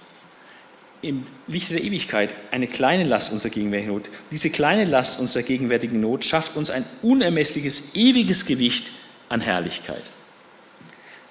[1.01, 4.11] Im Licht der Ewigkeit eine kleine Last unserer gegenwärtigen Not.
[4.33, 8.91] Diese kleine Last unserer gegenwärtigen Not schafft uns ein unermessliches, ewiges Gewicht
[9.29, 10.03] an Herrlichkeit.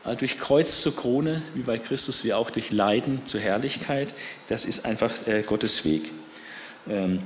[0.08, 4.16] Also durch Kreuz zur Krone, wie bei Christus, wie auch durch Leiden zur Herrlichkeit,
[4.48, 6.14] das ist einfach äh, Gottes Weg.
[6.90, 7.20] Ähm,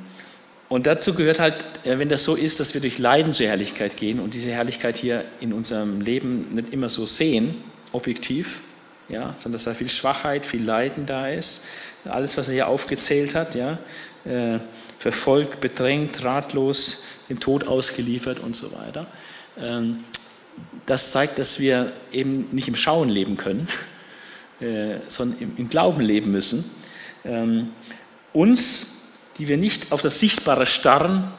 [0.68, 3.98] und dazu gehört halt, äh, wenn das so ist, dass wir durch Leiden zur Herrlichkeit
[3.98, 8.62] gehen und diese Herrlichkeit hier in unserem Leben nicht immer so sehen, objektiv,
[9.10, 11.64] ja, sondern dass da viel Schwachheit, viel Leiden da ist,
[12.06, 13.78] alles, was er hier aufgezählt hat, ja,
[14.26, 14.58] äh,
[14.98, 19.06] verfolgt, bedrängt, ratlos, dem Tod ausgeliefert und so weiter.
[20.86, 23.68] Das zeigt, dass wir eben nicht im Schauen leben können,
[24.60, 26.70] äh, sondern im, Glauben leben müssen.
[27.24, 27.70] Ähm,
[28.34, 28.88] uns,
[29.38, 31.32] die wir nicht auf das Sichtbare starren,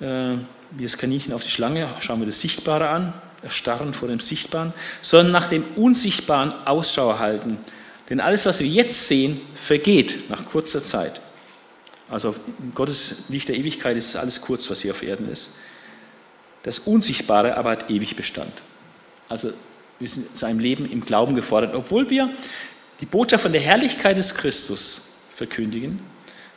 [0.00, 0.36] äh,
[0.72, 4.72] wie das Kaninchen auf die Schlange, schauen wir das Sichtbare an, erstarren vor dem Sichtbaren,
[5.02, 7.58] sondern nach dem Unsichtbaren Ausschau halten.
[8.10, 11.20] Denn alles, was wir jetzt sehen, vergeht nach kurzer Zeit.
[12.08, 15.56] Also in Gottes Licht der Ewigkeit ist alles kurz, was hier auf Erden ist.
[16.66, 18.52] Das Unsichtbare aber hat ewig Bestand.
[19.28, 19.52] Also
[20.00, 22.28] wir sind zu einem Leben im Glauben gefordert, obwohl wir
[23.00, 25.02] die Botschaft von der Herrlichkeit des Christus
[25.32, 26.00] verkündigen,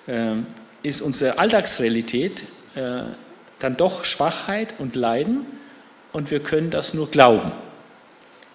[0.08, 0.38] äh,
[0.82, 2.43] ist unsere Alltagsrealität
[2.74, 3.04] äh,
[3.60, 5.45] dann doch Schwachheit und Leiden
[6.12, 7.52] und wir können das nur glauben.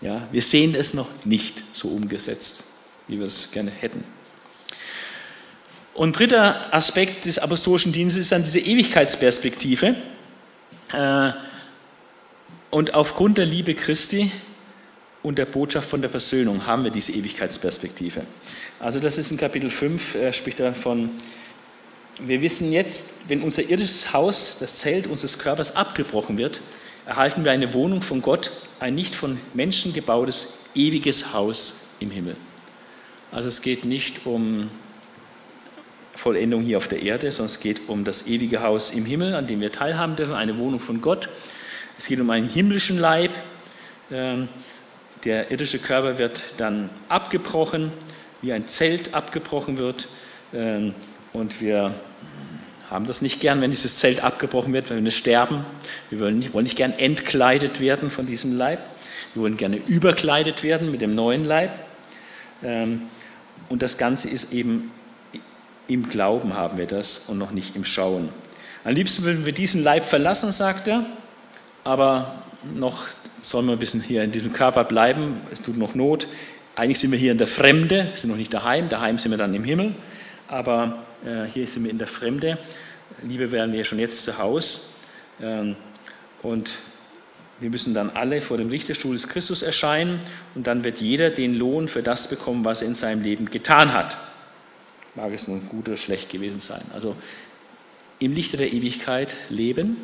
[0.00, 2.64] Ja, wir sehen es noch nicht so umgesetzt,
[3.06, 4.02] wie wir es gerne hätten.
[5.94, 9.94] Und dritter Aspekt des apostolischen Dienstes ist dann diese Ewigkeitsperspektive.
[10.94, 11.32] Äh,
[12.70, 14.30] und aufgrund der Liebe Christi
[15.22, 18.22] und der Botschaft von der Versöhnung haben wir diese Ewigkeitsperspektive.
[18.80, 21.10] Also das ist in Kapitel 5, er spricht davon,
[22.20, 26.60] wir wissen jetzt, wenn unser irdisches Haus, das Zelt unseres Körpers abgebrochen wird,
[27.06, 32.36] erhalten wir eine Wohnung von Gott, ein nicht von Menschen gebautes, ewiges Haus im Himmel.
[33.32, 34.70] Also es geht nicht um
[36.16, 39.46] Vollendung hier auf der Erde, sondern es geht um das ewige Haus im Himmel, an
[39.46, 41.28] dem wir teilhaben dürfen, eine Wohnung von Gott.
[41.98, 43.32] Es geht um einen himmlischen Leib.
[44.10, 44.48] Ähm,
[45.24, 47.92] der irdische Körper wird dann abgebrochen,
[48.42, 50.08] wie ein Zelt abgebrochen wird.
[50.52, 50.94] Ähm,
[51.32, 51.94] und wir
[52.90, 55.64] haben das nicht gern, wenn dieses Zelt abgebrochen wird, wenn wir sterben.
[56.10, 58.78] Wir wollen nicht, wollen nicht gern entkleidet werden von diesem Leib.
[59.34, 61.80] Wir wollen gerne überkleidet werden mit dem neuen Leib.
[62.62, 63.02] Ähm,
[63.68, 64.92] und das Ganze ist eben
[65.86, 68.28] im Glauben haben wir das und noch nicht im Schauen.
[68.84, 71.06] Am liebsten würden wir diesen Leib verlassen, sagt er,
[71.84, 72.42] aber
[72.74, 73.06] noch
[73.42, 75.40] sollen wir ein bisschen hier in diesem Körper bleiben.
[75.50, 76.26] Es tut noch Not.
[76.76, 78.88] Eigentlich sind wir hier in der Fremde, sind noch nicht daheim.
[78.88, 79.94] Daheim sind wir dann im Himmel,
[80.48, 82.58] aber äh, hier sind wir in der Fremde.
[83.22, 84.80] Liebe wären wir schon jetzt zu Hause.
[85.40, 85.76] Ähm,
[86.42, 86.74] und
[87.60, 90.20] Wir müssen dann alle vor dem Richterstuhl des Christus erscheinen
[90.54, 93.92] und dann wird jeder den Lohn für das bekommen, was er in seinem Leben getan
[93.92, 94.16] hat.
[95.14, 96.82] Mag es nun gut oder schlecht gewesen sein.
[96.92, 97.14] Also
[98.18, 99.98] im Lichte der Ewigkeit leben,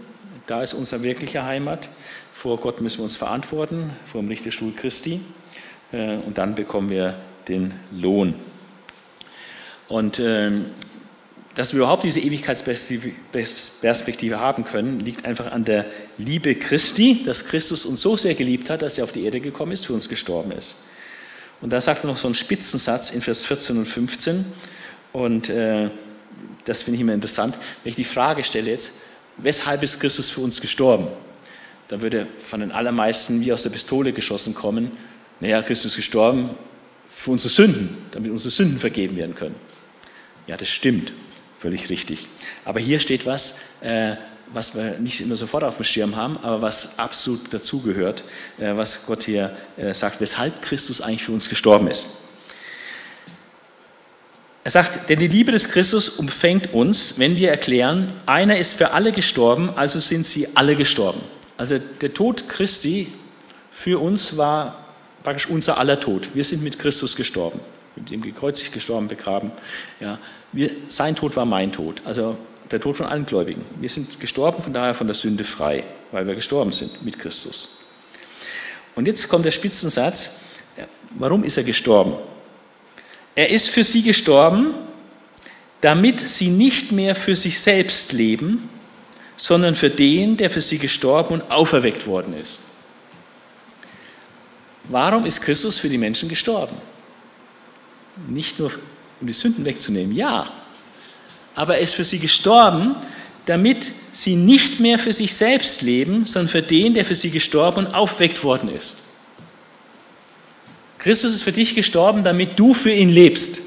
[0.46, 1.90] da ist unsere wirkliche Heimat.
[2.32, 5.20] Vor Gott müssen wir uns verantworten, vor dem Richterstuhl Christi.
[5.92, 7.16] Äh, und dann bekommen wir
[7.48, 8.34] den Lohn.
[9.88, 10.66] Und ähm,
[11.54, 15.86] dass wir überhaupt diese Ewigkeitsperspektive haben können, liegt einfach an der
[16.16, 19.72] Liebe Christi, dass Christus uns so sehr geliebt hat, dass er auf die Erde gekommen
[19.72, 20.76] ist, für uns gestorben ist.
[21.61, 24.44] Und da sagt er noch so einen Spitzensatz in Vers 14 und 15.
[25.12, 25.90] Und äh,
[26.64, 27.56] das finde ich immer interessant.
[27.82, 28.92] Wenn ich die Frage stelle jetzt,
[29.36, 31.08] weshalb ist Christus für uns gestorben?
[31.88, 34.92] Da würde von den allermeisten wie aus der Pistole geschossen kommen,
[35.40, 36.50] naja, Christus ist gestorben
[37.08, 39.54] für unsere Sünden, damit unsere Sünden vergeben werden können.
[40.46, 41.12] Ja, das stimmt,
[41.58, 42.28] völlig richtig.
[42.64, 44.16] Aber hier steht was, äh,
[44.52, 48.22] was wir nicht immer sofort auf dem Schirm haben, aber was absolut dazugehört,
[48.58, 52.08] äh, was Gott hier äh, sagt, weshalb Christus eigentlich für uns gestorben ist.
[54.62, 58.90] Er sagt, denn die Liebe des Christus umfängt uns, wenn wir erklären, einer ist für
[58.92, 61.22] alle gestorben, also sind sie alle gestorben.
[61.56, 63.12] Also der Tod Christi
[63.70, 64.84] für uns war
[65.22, 66.34] praktisch unser aller Tod.
[66.34, 67.61] Wir sind mit Christus gestorben,
[67.96, 69.50] mit ihm gekreuzigt, gestorben, begraben.
[69.98, 70.18] Ja.
[70.52, 72.36] Wir, sein Tod war mein Tod, also
[72.70, 73.64] der Tod von allen Gläubigen.
[73.80, 77.70] Wir sind gestorben, von daher von der Sünde frei, weil wir gestorben sind mit Christus.
[78.94, 80.36] Und jetzt kommt der Spitzensatz,
[81.18, 82.14] warum ist er gestorben?
[83.35, 84.74] Er ist für sie gestorben,
[85.81, 88.68] damit sie nicht mehr für sich selbst leben,
[89.37, 92.61] sondern für den, der für sie gestorben und auferweckt worden ist.
[94.85, 96.76] Warum ist Christus für die Menschen gestorben?
[98.28, 98.72] Nicht nur,
[99.20, 100.53] um die Sünden wegzunehmen, ja,
[101.55, 102.97] aber er ist für sie gestorben,
[103.47, 107.87] damit sie nicht mehr für sich selbst leben, sondern für den, der für sie gestorben
[107.87, 108.97] und aufweckt worden ist.
[111.01, 113.62] Christus ist für dich gestorben, damit du für ihn lebst.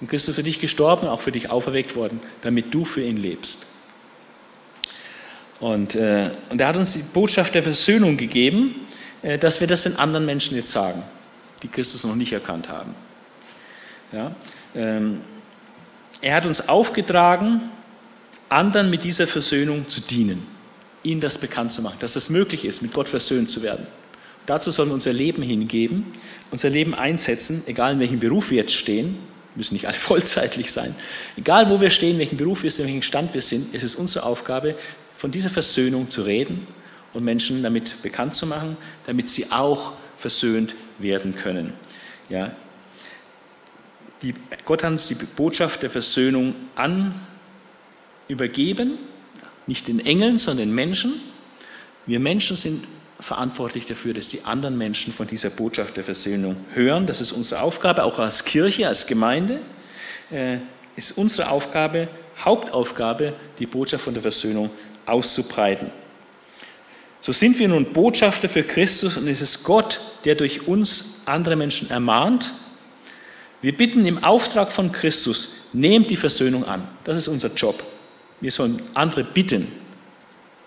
[0.00, 3.16] Und Christus ist für dich gestorben, auch für dich auferweckt worden, damit du für ihn
[3.16, 3.66] lebst.
[5.58, 8.86] Und, äh, und er hat uns die Botschaft der Versöhnung gegeben,
[9.22, 11.02] äh, dass wir das den anderen Menschen jetzt sagen,
[11.64, 12.94] die Christus noch nicht erkannt haben.
[14.12, 14.36] Ja?
[14.76, 15.20] Ähm,
[16.22, 17.70] er hat uns aufgetragen,
[18.48, 20.46] anderen mit dieser Versöhnung zu dienen,
[21.02, 23.88] ihnen das bekannt zu machen, dass es möglich ist, mit Gott versöhnt zu werden.
[24.48, 26.06] Dazu sollen wir unser Leben hingeben,
[26.50, 29.18] unser Leben einsetzen, egal in welchem Beruf wir jetzt stehen,
[29.54, 30.94] müssen nicht alle vollzeitlich sein,
[31.36, 34.24] egal wo wir stehen, welchen Beruf wir sind, welchen Stand wir sind, ist es unsere
[34.24, 34.74] Aufgabe,
[35.14, 36.66] von dieser Versöhnung zu reden
[37.12, 41.74] und Menschen damit bekannt zu machen, damit sie auch versöhnt werden können.
[42.30, 42.52] Ja,
[44.22, 44.32] die,
[44.64, 47.20] Gott hat uns die Botschaft der Versöhnung an
[48.28, 48.96] übergeben,
[49.66, 51.20] nicht den Engeln, sondern den Menschen.
[52.06, 52.86] Wir Menschen sind
[53.20, 57.06] verantwortlich dafür, dass die anderen Menschen von dieser Botschaft der Versöhnung hören.
[57.06, 59.60] Das ist unsere Aufgabe, auch als Kirche, als Gemeinde,
[60.30, 60.58] äh,
[60.96, 62.08] ist unsere Aufgabe,
[62.44, 64.70] Hauptaufgabe, die Botschaft von der Versöhnung
[65.06, 65.90] auszubreiten.
[67.20, 71.56] So sind wir nun Botschafter für Christus und es ist Gott, der durch uns andere
[71.56, 72.52] Menschen ermahnt.
[73.60, 76.86] Wir bitten im Auftrag von Christus, nehmt die Versöhnung an.
[77.02, 77.82] Das ist unser Job.
[78.40, 79.72] Wir sollen andere bitten,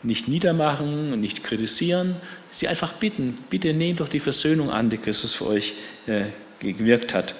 [0.03, 2.15] nicht niedermachen nicht kritisieren,
[2.49, 5.75] sie einfach bitten, bitte nehmt doch die Versöhnung an, die Christus für euch
[6.07, 6.23] äh,
[6.59, 7.35] gewirkt hat.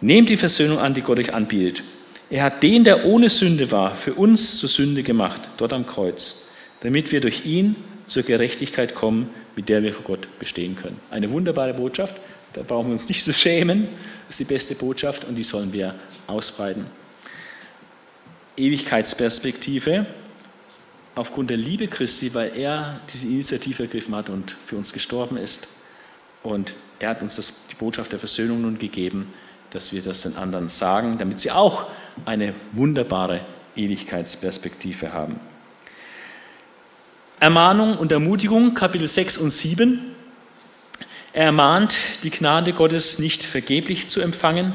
[0.00, 1.82] Nehmt die Versöhnung an, die Gott euch anbietet.
[2.30, 6.42] Er hat den, der ohne Sünde war, für uns zur Sünde gemacht, dort am Kreuz,
[6.80, 11.00] damit wir durch ihn zur Gerechtigkeit kommen, mit der wir vor Gott bestehen können.
[11.10, 12.16] Eine wunderbare Botschaft,
[12.52, 13.88] da brauchen wir uns nicht zu schämen,
[14.26, 15.94] das ist die beste Botschaft und die sollen wir
[16.26, 16.86] ausbreiten.
[18.56, 20.06] Ewigkeitsperspektive,
[21.18, 25.66] aufgrund der Liebe Christi, weil er diese Initiative ergriffen hat und für uns gestorben ist.
[26.44, 29.32] Und er hat uns das, die Botschaft der Versöhnung nun gegeben,
[29.70, 31.86] dass wir das den anderen sagen, damit sie auch
[32.24, 33.40] eine wunderbare
[33.74, 35.40] Ewigkeitsperspektive haben.
[37.40, 40.00] Ermahnung und Ermutigung, Kapitel 6 und 7.
[41.32, 44.72] Er ermahnt, die Gnade Gottes nicht vergeblich zu empfangen.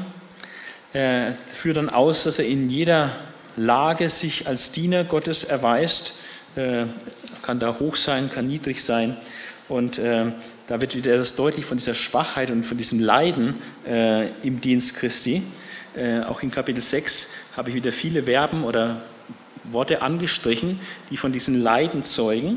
[0.92, 3.12] Er führt dann aus, dass er in jeder
[3.56, 6.14] Lage sich als Diener Gottes erweist
[6.54, 9.16] kann da hoch sein, kann niedrig sein.
[9.68, 10.26] Und äh,
[10.66, 14.96] da wird wieder das deutlich von dieser Schwachheit und von diesem Leiden äh, im Dienst
[14.96, 15.42] Christi.
[15.96, 19.02] Äh, auch in Kapitel 6 habe ich wieder viele Verben oder
[19.64, 20.80] Worte angestrichen,
[21.10, 22.56] die von diesen Leiden zeugen.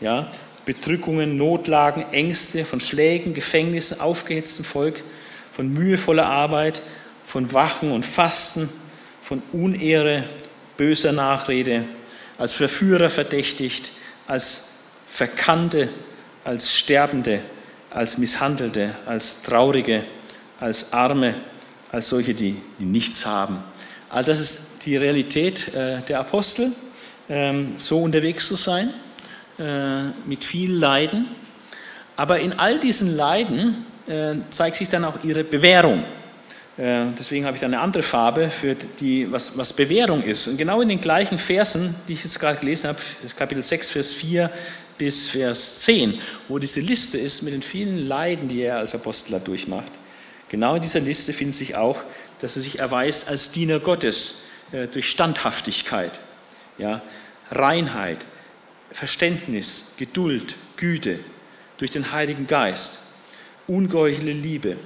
[0.00, 0.30] Ja,
[0.64, 5.02] Bedrückungen, Notlagen, Ängste, von Schlägen, Gefängnissen, aufgehetztem Volk,
[5.50, 6.82] von mühevoller Arbeit,
[7.24, 8.68] von Wachen und Fasten,
[9.22, 10.24] von Unehre,
[10.76, 11.84] böser Nachrede,
[12.38, 13.90] als Verführer verdächtigt,
[14.26, 14.70] als
[15.06, 15.88] Verkannte,
[16.44, 17.40] als Sterbende,
[17.90, 20.04] als Misshandelte, als Traurige,
[20.60, 21.34] als Arme,
[21.92, 23.62] als solche, die, die nichts haben.
[24.10, 26.72] All das ist die Realität äh, der Apostel,
[27.28, 28.92] ähm, so unterwegs zu sein,
[29.58, 31.28] äh, mit viel Leiden.
[32.16, 36.04] Aber in all diesen Leiden äh, zeigt sich dann auch ihre Bewährung.
[36.76, 40.48] Äh, deswegen habe ich da eine andere Farbe für die, was, was Bewährung ist.
[40.48, 43.90] Und genau in den gleichen Versen, die ich jetzt gerade gelesen habe, das Kapitel 6,
[43.90, 44.50] Vers 4
[44.98, 49.40] bis Vers 10, wo diese Liste ist mit den vielen Leiden, die er als Aposteler
[49.40, 49.92] durchmacht.
[50.48, 52.02] Genau in dieser Liste findet sich auch,
[52.40, 54.36] dass er sich erweist als Diener Gottes
[54.72, 56.20] äh, durch Standhaftigkeit,
[56.78, 57.02] ja,
[57.50, 58.26] Reinheit,
[58.92, 61.18] Verständnis, Geduld, Güte,
[61.78, 62.98] durch den Heiligen Geist,
[63.66, 64.76] ungeheuchelte Liebe.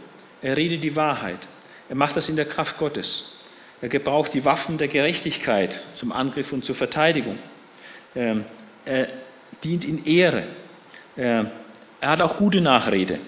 [0.41, 1.47] Er redet die Wahrheit,
[1.89, 3.32] er macht das in der Kraft Gottes.
[3.80, 7.39] Er gebraucht die Waffen der Gerechtigkeit zum Angriff und zur Verteidigung.
[8.14, 8.45] Ähm,
[8.84, 9.09] er
[9.64, 10.45] dient in Ehre.
[11.16, 11.51] Er
[12.01, 13.18] hat auch gute Nachrede.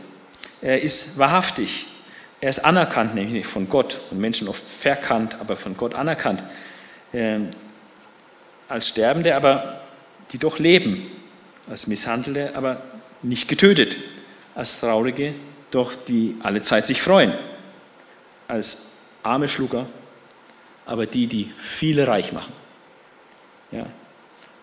[0.60, 1.86] Er ist wahrhaftig.
[2.40, 6.42] Er ist anerkannt, nämlich von Gott und Menschen oft verkannt, aber von Gott anerkannt.
[7.12, 7.50] Ähm,
[8.68, 9.80] als Sterbende, aber
[10.32, 11.10] die doch leben.
[11.68, 12.82] Als Misshandelte, aber
[13.22, 13.96] nicht getötet.
[14.54, 15.34] Als Traurige,
[15.70, 17.32] doch die alle Zeit sich freuen
[18.50, 18.88] als
[19.22, 19.86] arme Schlucker,
[20.86, 22.52] aber die, die viele reich machen.
[23.70, 23.86] Ja?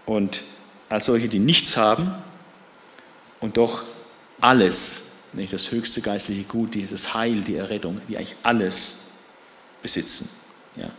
[0.05, 0.43] Und
[0.89, 2.13] als solche, die nichts haben
[3.39, 3.83] und doch
[4.41, 8.97] alles, nicht das höchste geistliche Gut, das Heil, die Errettung, die eigentlich alles
[9.81, 10.29] besitzen.
[10.75, 10.89] Ja.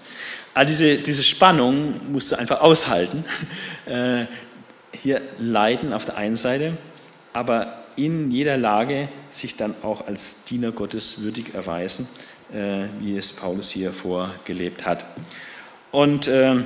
[0.54, 3.24] All diese, diese Spannung musst du einfach aushalten.
[3.86, 4.26] Äh,
[4.92, 6.76] hier leiden auf der einen Seite,
[7.32, 12.06] aber in jeder Lage sich dann auch als Diener Gottes würdig erweisen
[12.50, 15.04] wie es Paulus hier vorgelebt hat.
[15.90, 16.56] Und äh,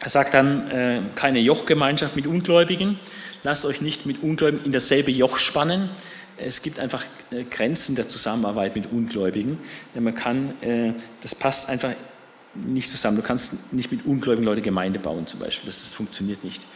[0.00, 2.98] er sagt dann, äh, keine Jochgemeinschaft mit Ungläubigen,
[3.42, 5.90] lasst euch nicht mit Ungläubigen in dasselbe Joch spannen.
[6.38, 7.02] Es gibt einfach
[7.50, 9.58] Grenzen der Zusammenarbeit mit Ungläubigen.
[9.94, 10.52] Man kann,
[11.22, 11.92] das passt einfach
[12.54, 13.16] nicht zusammen.
[13.16, 15.66] Du kannst nicht mit ungläubigen Leuten Gemeinde bauen zum Beispiel.
[15.66, 16.66] Das, das funktioniert nicht.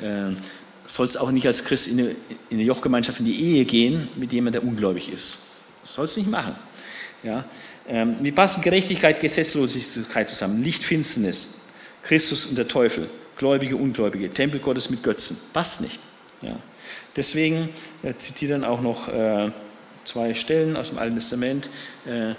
[0.00, 0.34] Du
[0.86, 2.16] sollst auch nicht als Christ in eine, in
[2.52, 5.40] eine Jochgemeinschaft in die Ehe gehen mit jemandem, der ungläubig ist.
[5.82, 6.54] Das sollst du nicht machen.
[7.22, 7.44] Ja?
[7.88, 10.62] Ähm, wie passen Gerechtigkeit, Gesetzlosigkeit zusammen?
[10.62, 11.54] Licht, Finsternis,
[12.02, 15.36] Christus und der Teufel, Gläubige, Ungläubige, Tempel Gottes mit Götzen.
[15.52, 16.00] Passt nicht.
[16.40, 16.56] Ja.
[17.16, 17.70] Deswegen
[18.02, 19.50] äh, zitiert dann auch noch äh,
[20.04, 21.68] zwei Stellen aus dem Alten Testament.
[22.06, 22.34] Äh,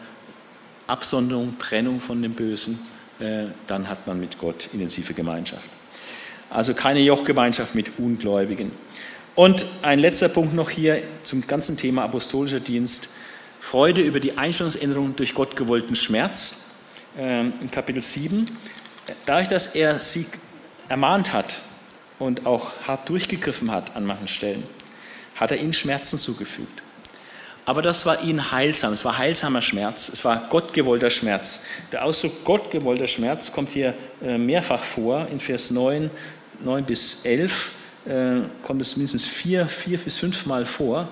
[0.88, 2.79] Absonderung, Trennung von dem Bösen,
[3.19, 5.69] äh, dann hat man mit Gott intensive Gemeinschaft.
[6.49, 8.71] Also keine Jochgemeinschaft mit Ungläubigen.
[9.36, 13.09] Und ein letzter Punkt noch hier zum ganzen Thema apostolischer Dienst.
[13.64, 16.66] Freude über die Einstellungsänderung durch Gott gewollten Schmerz
[17.18, 18.45] ähm, in Kapitel 7.
[19.26, 20.26] Dadurch, dass er sie
[20.89, 21.61] ermahnt hat
[22.20, 24.64] und auch hart durchgegriffen hat an manchen Stellen,
[25.36, 26.84] hat er ihnen Schmerzen zugefügt.
[27.64, 31.61] Aber das war ihnen heilsam, es war heilsamer Schmerz, es war gottgewollter Schmerz.
[31.93, 36.11] Der Ausdruck gottgewollter Schmerz kommt hier äh, mehrfach vor, in Vers 9,
[36.59, 37.72] 9 bis 11
[38.05, 41.07] äh, kommt es mindestens vier, vier bis fünf Mal vor.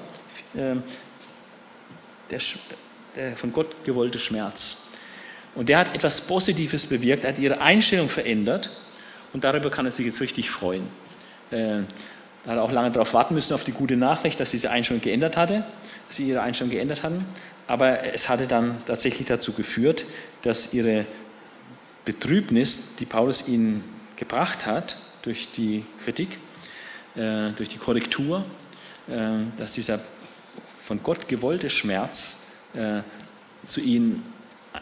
[2.31, 2.39] Der,
[3.15, 4.77] der von Gott gewollte Schmerz.
[5.53, 8.69] Und der hat etwas Positives bewirkt, er hat ihre Einstellung verändert
[9.33, 10.87] und darüber kann er sich jetzt richtig freuen.
[11.51, 11.81] Äh,
[12.43, 15.01] da hat er auch lange darauf warten müssen, auf die gute Nachricht, dass diese Einstellung
[15.01, 15.65] geändert hatte,
[16.07, 17.25] dass sie ihre Einstellung geändert hatten.
[17.67, 20.05] Aber es hatte dann tatsächlich dazu geführt,
[20.41, 21.05] dass ihre
[22.05, 23.83] Betrübnis, die Paulus ihnen
[24.15, 26.39] gebracht hat, durch die Kritik,
[27.15, 28.43] äh, durch die Korrektur,
[29.07, 29.99] äh, dass dieser
[30.91, 32.39] von Gott gewollte Schmerz
[32.73, 32.99] äh,
[33.65, 34.23] zu ihnen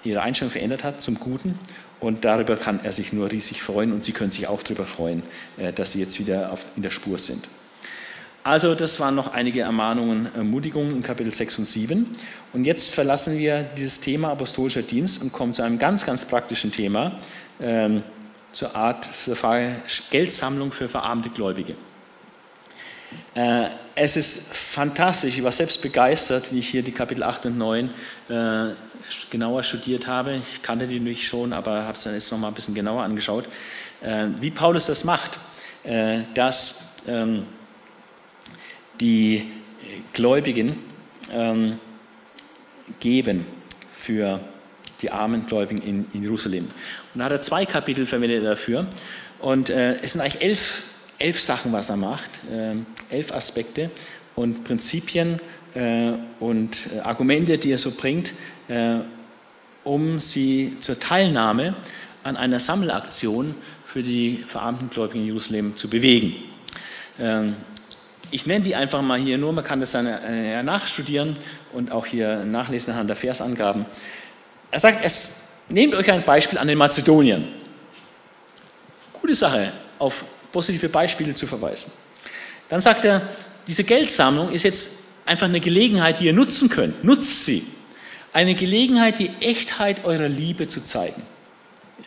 [0.04, 1.60] ihre Einstellung verändert hat zum Guten.
[2.00, 5.22] Und darüber kann er sich nur riesig freuen und sie können sich auch darüber freuen,
[5.58, 7.48] äh, dass sie jetzt wieder auf, in der Spur sind.
[8.44, 12.08] Also das waren noch einige Ermahnungen, Ermutigungen in Kapitel 6 und 7.
[12.54, 16.72] Und jetzt verlassen wir dieses Thema apostolischer Dienst und kommen zu einem ganz, ganz praktischen
[16.72, 17.20] Thema,
[17.62, 18.02] ähm,
[18.52, 19.76] zur Art, zur Frage
[20.10, 21.76] Geldsammlung für verarmte Gläubige.
[23.36, 23.68] Äh,
[24.02, 27.90] es ist fantastisch, ich war selbst begeistert, wie ich hier die Kapitel 8 und 9
[28.30, 28.74] äh,
[29.30, 30.38] genauer studiert habe.
[30.38, 33.04] Ich kannte die nicht schon, aber habe es dann jetzt noch mal ein bisschen genauer
[33.04, 33.50] angeschaut.
[34.02, 35.40] Äh, wie Paulus das macht,
[36.34, 37.44] dass ähm,
[39.00, 39.50] die
[40.12, 40.78] Gläubigen
[41.32, 41.80] ähm,
[43.00, 43.46] geben
[43.94, 44.42] für
[45.02, 45.82] die armen Gläubigen
[46.14, 46.66] in, Jerusalem.
[47.14, 48.88] Und da hat er zwei Kapitel verwendet dafür.
[49.40, 50.84] Und es sind eigentlich elf
[51.20, 53.92] elf Sachen, was er macht, ähm, elf Aspekte
[54.36, 55.40] und Prinzipien
[55.76, 58.34] äh, und äh, Argumente, die er so bringt,
[58.68, 59.00] äh,
[59.84, 61.76] um sie zur Teilnahme
[62.24, 66.36] an einer Sammelaktion für die verarmten Gläubigen in Jerusalem zu bewegen.
[67.20, 67.56] Ähm,
[68.32, 70.06] ich nenne die einfach mal hier nur, man kann das dann
[70.64, 71.36] nachstudieren
[71.74, 73.88] und auch hier nachlesen anhand der Versangaben.
[74.70, 77.48] Er sagt, es, nehmt euch ein Beispiel an den Mazedoniern.
[79.20, 81.92] Gute Sache, auf positive Beispiele zu verweisen.
[82.70, 83.30] Dann sagt er,
[83.68, 84.92] diese Geldsammlung ist jetzt
[85.26, 87.04] einfach eine Gelegenheit, die ihr nutzen könnt.
[87.04, 87.64] Nutzt sie.
[88.34, 91.22] Eine Gelegenheit, die Echtheit eurer Liebe zu zeigen.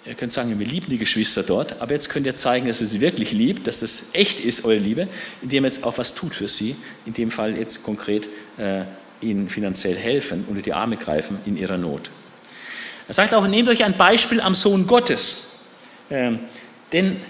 [0.04, 2.86] Ihr könnt sagen, wir lieben die Geschwister dort, aber jetzt könnt ihr zeigen, dass ihr
[2.88, 5.08] sie wirklich liebt, dass es echt ist, eure Liebe,
[5.42, 6.74] indem ihr jetzt auch was tut für sie.
[7.06, 8.82] In dem Fall jetzt konkret äh,
[9.20, 12.10] ihnen finanziell helfen, unter die Arme greifen in ihrer Not.
[13.06, 15.42] Er sagt auch, nehmt euch ein Beispiel am Sohn Gottes.
[16.10, 16.40] Ähm,
[16.92, 17.20] denn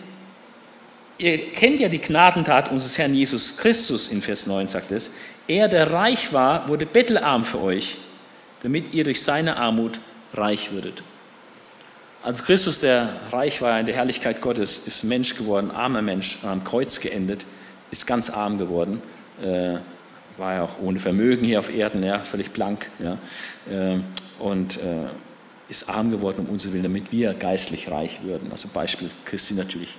[1.22, 5.10] ihr kennt ja die Gnadentat unseres Herrn Jesus Christus, in Vers 9 sagt es.
[5.46, 7.98] Er, der reich war, wurde bettelarm für euch,
[8.62, 10.00] damit ihr durch seine Armut
[10.34, 11.02] reich würdet.
[12.22, 16.62] Also Christus, der reich war in der Herrlichkeit Gottes, ist Mensch geworden, armer Mensch, am
[16.62, 17.44] Kreuz geendet,
[17.90, 19.02] ist ganz arm geworden,
[19.42, 19.78] äh,
[20.38, 23.18] war ja auch ohne Vermögen hier auf Erden, ja, völlig blank, ja,
[23.68, 23.98] äh,
[24.38, 25.06] und äh,
[25.68, 28.52] ist arm geworden um uns Willen, damit wir geistlich reich würden.
[28.52, 29.96] Also Beispiel Christi natürlich.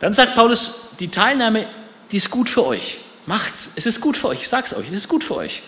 [0.00, 1.66] Dann sagt Paulus, die Teilnahme,
[2.10, 3.00] die ist gut für euch.
[3.26, 5.62] Macht's, es ist gut für euch, ich sag's euch, es ist gut für euch.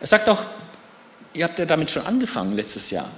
[0.00, 0.42] Er sagt auch,
[1.34, 3.10] ihr habt ja damit schon angefangen letztes Jahr.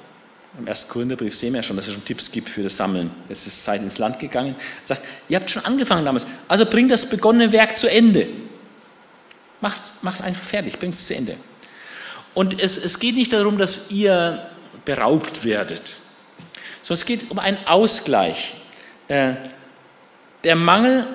[0.59, 3.11] Im ersten Korintherbrief sehen wir ja schon, dass es schon Tipps gibt für das Sammeln.
[3.29, 4.55] Jetzt ist Zeit ins Land gegangen.
[4.83, 6.27] Er sagt, ihr habt schon angefangen damals.
[6.47, 8.29] Also bringt das begonnene Werk zu Ende.
[9.61, 11.37] Macht, macht einfach fertig, bringt es zu Ende.
[12.35, 14.47] Und es, es geht nicht darum, dass ihr
[14.85, 15.83] beraubt werdet,
[16.83, 18.57] sondern es geht um einen Ausgleich.
[19.09, 19.35] Äh,
[20.45, 21.07] der Mangel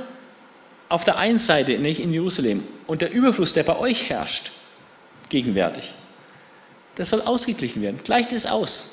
[0.90, 4.52] auf der einen Seite nicht in Jerusalem und der Überfluss, der bei euch herrscht,
[5.30, 5.94] gegenwärtig,
[6.96, 8.00] das soll ausgeglichen werden.
[8.04, 8.90] Gleicht es aus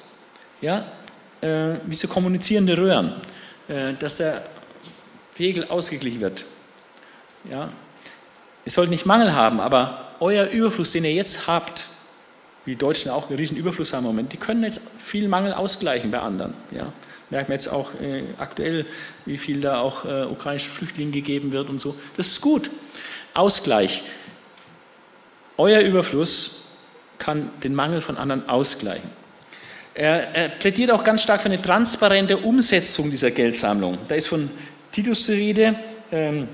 [0.60, 0.84] ja,
[1.40, 3.14] äh, wie so kommunizierende Röhren,
[3.68, 4.44] äh, dass der
[5.34, 6.44] Pegel ausgeglichen wird.
[7.50, 7.68] Ja.
[8.64, 11.86] Ihr sollt nicht Mangel haben, aber euer Überfluss, den ihr jetzt habt,
[12.64, 15.52] wie die Deutschen auch einen riesen Überfluss haben im Moment, die können jetzt viel Mangel
[15.52, 16.54] ausgleichen bei anderen.
[16.72, 16.92] Ja.
[17.30, 18.86] Merken wir jetzt auch äh, aktuell,
[19.24, 21.96] wie viel da auch äh, ukrainischen Flüchtlingen gegeben wird und so.
[22.16, 22.70] Das ist gut.
[23.34, 24.02] Ausgleich.
[25.56, 26.62] Euer Überfluss
[27.18, 29.10] kann den Mangel von anderen ausgleichen.
[29.94, 33.98] Er, er, plädiert auch ganz stark für eine transparente Umsetzung dieser Geldsammlung.
[34.08, 34.50] Da ist von
[34.92, 35.74] Titus die Rede
[36.12, 36.48] ähm,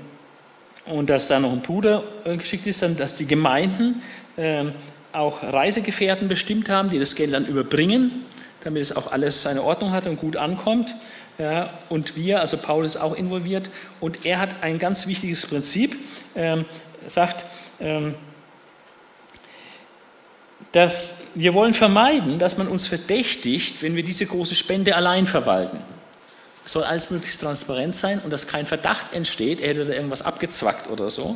[0.85, 4.01] und dass da noch ein Bruder äh, geschickt ist, dann, dass die Gemeinden
[4.37, 4.71] ähm,
[5.11, 8.25] auch Reisegefährten bestimmt haben, die das Geld dann überbringen,
[8.63, 10.95] damit es auch alles seine Ordnung hat und gut ankommt.
[11.37, 13.69] Ja, und wir, also Paulus ist auch involviert.
[13.99, 15.97] Und er hat ein ganz wichtiges Prinzip,
[16.35, 16.65] ähm,
[17.07, 17.45] sagt,
[17.79, 18.15] ähm,
[20.71, 25.79] dass wir wollen vermeiden, dass man uns verdächtigt, wenn wir diese große Spende allein verwalten.
[26.65, 30.21] Es soll alles möglichst transparent sein und dass kein Verdacht entsteht, er hätte da irgendwas
[30.21, 31.35] abgezwackt oder so.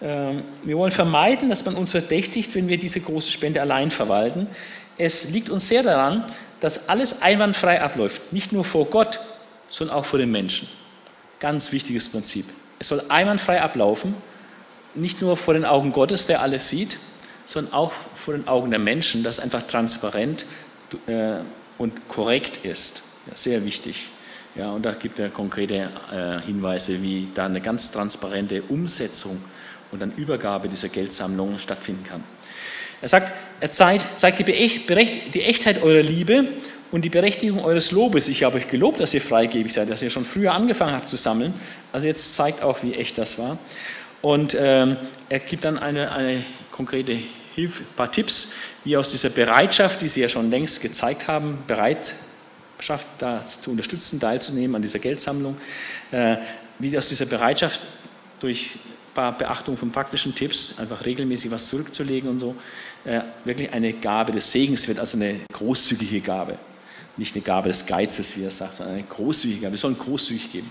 [0.00, 4.48] Ähm, wir wollen vermeiden, dass man uns verdächtigt, wenn wir diese große Spende allein verwalten.
[4.98, 6.24] Es liegt uns sehr daran,
[6.60, 9.20] dass alles einwandfrei abläuft, nicht nur vor Gott,
[9.70, 10.68] sondern auch vor den Menschen.
[11.40, 12.46] Ganz wichtiges Prinzip.
[12.78, 14.14] Es soll einwandfrei ablaufen,
[14.94, 16.98] nicht nur vor den Augen Gottes, der alles sieht,
[17.44, 20.46] sondern auch vor den Augen der Menschen, dass es einfach transparent
[21.06, 21.36] äh,
[21.76, 23.02] und korrekt ist.
[23.34, 24.08] Sehr wichtig.
[24.54, 29.42] Ja, und da gibt er konkrete äh, Hinweise, wie da eine ganz transparente Umsetzung
[29.90, 32.22] und dann Übergabe dieser Geldsammlung stattfinden kann.
[33.04, 36.48] Er sagt, er zeigt, zeigt die, Echtheit eurer Liebe
[36.90, 38.28] und die Berechtigung eures Lobes.
[38.28, 41.18] Ich habe euch gelobt, dass ihr freigebig seid, dass ihr schon früher angefangen habt zu
[41.18, 41.52] sammeln.
[41.92, 43.58] Also jetzt zeigt auch, wie echt das war.
[44.22, 44.96] Und ähm,
[45.28, 47.14] er gibt dann eine, eine konkrete
[47.54, 48.52] Hilfe, ein paar Tipps,
[48.84, 54.18] wie aus dieser Bereitschaft, die Sie ja schon längst gezeigt haben, Bereitschaft da zu unterstützen,
[54.18, 55.58] teilzunehmen an dieser Geldsammlung,
[56.10, 56.36] äh,
[56.78, 57.80] wie aus dieser Bereitschaft
[58.40, 62.56] durch ein paar Beachtung von praktischen Tipps, einfach regelmäßig was zurückzulegen und so,
[63.04, 66.58] äh, wirklich eine Gabe des Segens wird, also eine großzügige Gabe.
[67.16, 69.72] Nicht eine Gabe des Geizes, wie er sagt, sondern eine großzügige Gabe.
[69.72, 70.70] Wir sollen großzügig geben.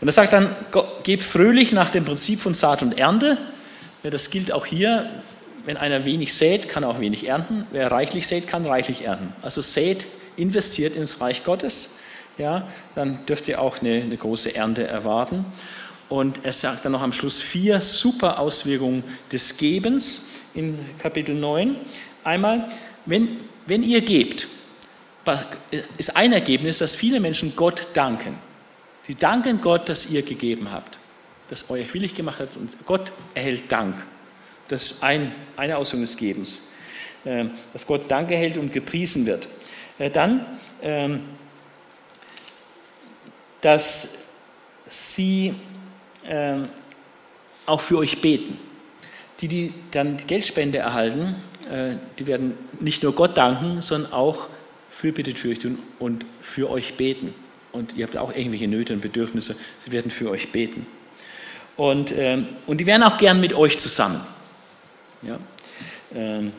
[0.00, 0.54] Und er sagt dann,
[1.02, 3.38] gebt fröhlich nach dem Prinzip von Saat und Ernte.
[4.02, 5.10] Das gilt auch hier.
[5.64, 7.66] Wenn einer wenig sät, kann er auch wenig ernten.
[7.72, 9.34] Wer reichlich sät, kann reichlich ernten.
[9.42, 10.06] Also sät,
[10.36, 11.98] investiert ins Reich Gottes,
[12.38, 15.44] ja, dann dürft ihr auch eine, eine große Ernte erwarten.
[16.08, 20.28] Und er sagt dann noch am Schluss vier super Auswirkungen des Gebens
[20.58, 21.76] in Kapitel 9.
[22.24, 22.68] Einmal,
[23.06, 23.36] wenn,
[23.66, 24.48] wenn ihr gebt,
[25.96, 28.38] ist ein Ergebnis, dass viele Menschen Gott danken.
[29.04, 30.98] Sie danken Gott, dass ihr gegeben habt,
[31.48, 33.94] dass euch willig gemacht hat und Gott erhält Dank.
[34.66, 36.62] Das ist ein, eine Auswirkung des Gebens,
[37.24, 39.48] ähm, dass Gott Dank erhält und gepriesen wird.
[39.98, 40.44] Äh, dann,
[40.82, 41.20] ähm,
[43.60, 44.18] dass
[44.88, 45.54] sie
[46.26, 46.56] äh,
[47.64, 48.58] auch für euch beten.
[49.40, 51.36] Die, die dann die Geldspende erhalten,
[51.70, 54.48] äh, die werden nicht nur Gott danken, sondern auch
[54.90, 57.34] fürbittet für euch tun und für euch beten.
[57.72, 60.86] Und ihr habt auch irgendwelche Nöte und Bedürfnisse, sie werden für euch beten.
[61.76, 64.20] Und, ähm, und die wären auch gern mit euch zusammen.
[65.22, 65.38] Ja?
[66.14, 66.52] Ähm,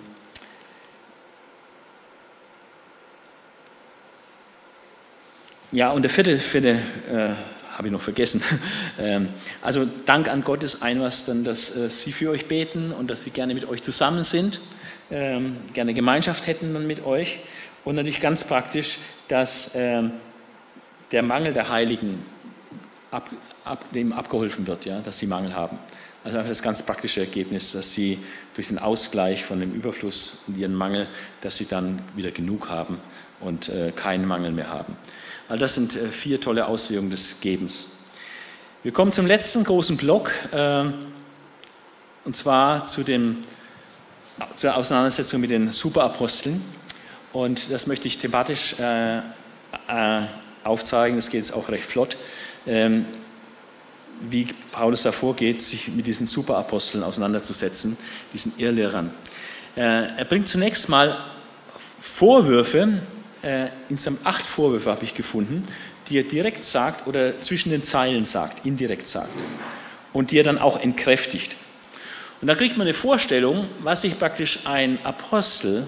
[5.72, 6.80] ja, und der vierte, vierte
[7.12, 8.44] äh, habe ich noch vergessen.
[9.00, 9.30] Ähm,
[9.62, 13.24] also Dank an Gott ist ein dann, dass äh, Sie für euch beten und dass
[13.24, 14.60] Sie gerne mit euch zusammen sind,
[15.10, 17.40] ähm, gerne Gemeinschaft hätten dann mit euch.
[17.86, 19.00] Und natürlich ganz praktisch,
[19.30, 20.12] dass ähm,
[21.14, 22.26] der Mangel der Heiligen
[23.12, 23.30] ab,
[23.64, 25.80] ab, dem abgeholfen wird, ja, dass sie Mangel haben.
[26.26, 28.20] Also einfach das ganz praktische Ergebnis, dass sie
[28.56, 31.08] durch den Ausgleich von dem Überfluss und ihren Mangel,
[31.40, 33.00] dass sie dann wieder genug haben
[33.40, 34.98] und äh, keinen Mangel mehr haben.
[35.50, 37.88] Also das sind äh, vier tolle Auswirkungen des Gebens.
[38.84, 40.86] Wir kommen zum letzten großen Block, äh,
[42.24, 43.40] und zwar zu dem,
[44.56, 46.62] zur Auseinandersetzung mit den Superaposteln.
[47.34, 49.22] Und das möchte ich thematisch äh,
[50.64, 52.16] aufzeigen, das geht jetzt auch recht flott.
[52.68, 53.06] Ähm,
[54.22, 57.98] wie Paulus da vorgeht, sich mit diesen Superaposteln auseinanderzusetzen,
[58.34, 59.12] diesen Irrlehrern.
[59.76, 61.18] Er bringt zunächst mal
[62.02, 63.02] Vorwürfe,
[63.42, 65.68] äh, insgesamt acht Vorwürfe habe ich gefunden,
[66.10, 69.30] die er direkt sagt oder zwischen den Zeilen sagt, indirekt sagt
[70.14, 71.56] und die er dann auch entkräftigt.
[72.42, 75.86] Und da kriegt man eine Vorstellung, was sich praktisch ein Apostel,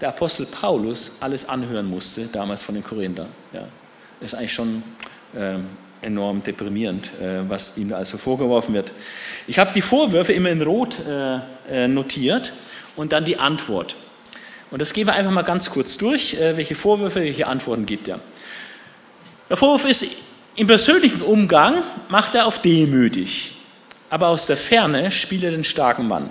[0.00, 3.28] der Apostel Paulus, alles anhören musste, damals von den Korinthern.
[3.52, 3.66] Ja,
[4.20, 4.82] das ist eigentlich schon
[5.34, 5.66] ähm,
[6.00, 8.92] enorm deprimierend, äh, was ihm da also vorgeworfen wird.
[9.46, 12.52] Ich habe die Vorwürfe immer in Rot äh, äh, notiert
[12.96, 13.96] und dann die Antwort.
[14.70, 18.20] Und das gehen wir einfach mal ganz kurz durch, welche Vorwürfe, welche Antworten gibt er.
[19.48, 20.06] Der Vorwurf ist,
[20.56, 23.52] im persönlichen Umgang macht er auf demütig,
[24.10, 26.30] aber aus der Ferne spielt er den starken Mann.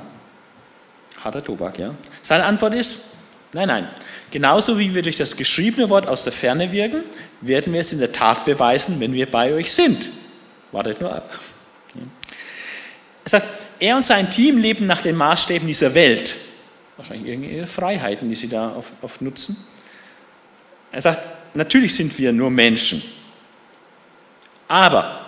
[1.24, 1.94] Harter Tobak, ja.
[2.22, 3.10] Seine Antwort ist,
[3.52, 3.90] nein, nein,
[4.32, 7.04] Genauso wie wir durch das geschriebene Wort aus der Ferne wirken,
[7.42, 10.10] werden wir es in der Tat beweisen, wenn wir bei euch sind.
[10.72, 11.34] Wartet nur ab.
[13.24, 13.48] Er sagt,
[13.80, 16.36] er und sein Team leben nach den Maßstäben dieser Welt.
[17.00, 19.56] Wahrscheinlich irgendwelche Freiheiten, die sie da oft, oft nutzen.
[20.92, 23.02] Er sagt, natürlich sind wir nur Menschen.
[24.68, 25.26] Aber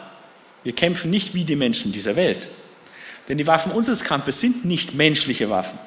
[0.64, 2.50] wir kämpfen nicht wie die Menschen dieser Welt.
[3.30, 5.80] Denn die Waffen unseres Kampfes sind nicht menschliche Waffen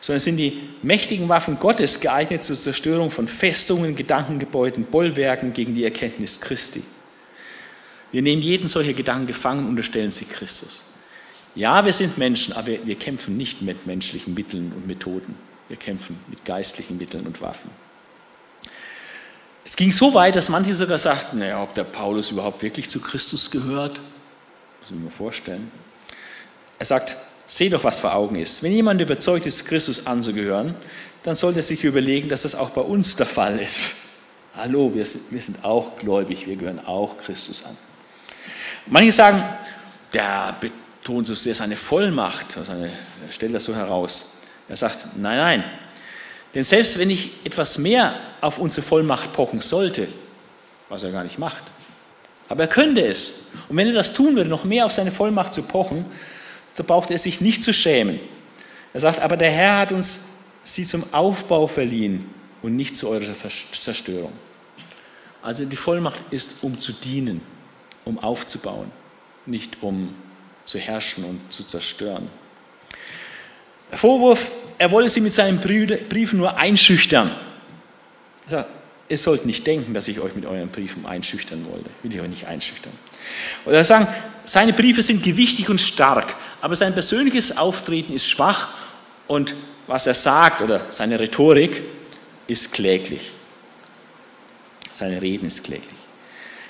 [0.00, 5.84] sondern sind die mächtigen Waffen Gottes geeignet zur Zerstörung von Festungen, Gedankengebäuden, Bollwerken gegen die
[5.84, 6.82] Erkenntnis Christi.
[8.10, 10.82] Wir nehmen jeden solcher Gedanken gefangen und unterstellen sie Christus.
[11.54, 15.36] Ja, wir sind Menschen, aber wir kämpfen nicht mit menschlichen Mitteln und Methoden.
[15.68, 17.70] Wir kämpfen mit geistlichen Mitteln und Waffen.
[19.64, 23.00] Es ging so weit, dass manche sogar sagten, naja, ob der Paulus überhaupt wirklich zu
[23.00, 24.00] Christus gehört,
[24.80, 25.70] muss ich mir vorstellen.
[26.78, 27.16] Er sagt,
[27.50, 28.62] Seh doch, was vor Augen ist.
[28.62, 30.76] Wenn jemand überzeugt ist, Christus anzugehören,
[31.24, 33.96] dann sollte er sich überlegen, dass das auch bei uns der Fall ist.
[34.54, 37.76] Hallo, wir sind, wir sind auch gläubig, wir gehören auch Christus an.
[38.86, 39.42] Manche sagen,
[40.12, 40.54] der
[41.00, 42.90] betont so sehr seine Vollmacht, also er
[43.30, 44.32] stellt das so heraus.
[44.68, 45.64] Er sagt, nein, nein.
[46.54, 50.08] Denn selbst wenn ich etwas mehr auf unsere Vollmacht pochen sollte,
[50.88, 51.64] was er gar nicht macht,
[52.48, 53.36] aber er könnte es.
[53.68, 56.04] Und wenn er das tun würde, noch mehr auf seine Vollmacht zu pochen,
[56.72, 58.20] so braucht er sich nicht zu schämen.
[58.92, 60.20] Er sagt, aber der Herr hat uns
[60.62, 62.26] sie zum Aufbau verliehen
[62.62, 64.32] und nicht zu eurer Zerstörung.
[65.42, 67.40] Also die Vollmacht ist, um zu dienen,
[68.04, 68.90] um aufzubauen,
[69.46, 70.14] nicht um
[70.70, 72.28] zu herrschen und zu zerstören.
[73.90, 77.34] Vorwurf, er wolle sie mit seinen Briefen nur einschüchtern.
[78.46, 78.68] Er sagt,
[79.08, 81.90] ihr sollt nicht denken, dass ich euch mit euren Briefen einschüchtern wollte.
[82.04, 82.92] Will ich euch nicht einschüchtern.
[83.64, 84.06] Oder sagen,
[84.44, 88.68] seine Briefe sind gewichtig und stark, aber sein persönliches Auftreten ist schwach
[89.26, 89.56] und
[89.88, 91.82] was er sagt oder seine Rhetorik
[92.46, 93.32] ist kläglich.
[94.92, 95.99] Seine Reden ist kläglich.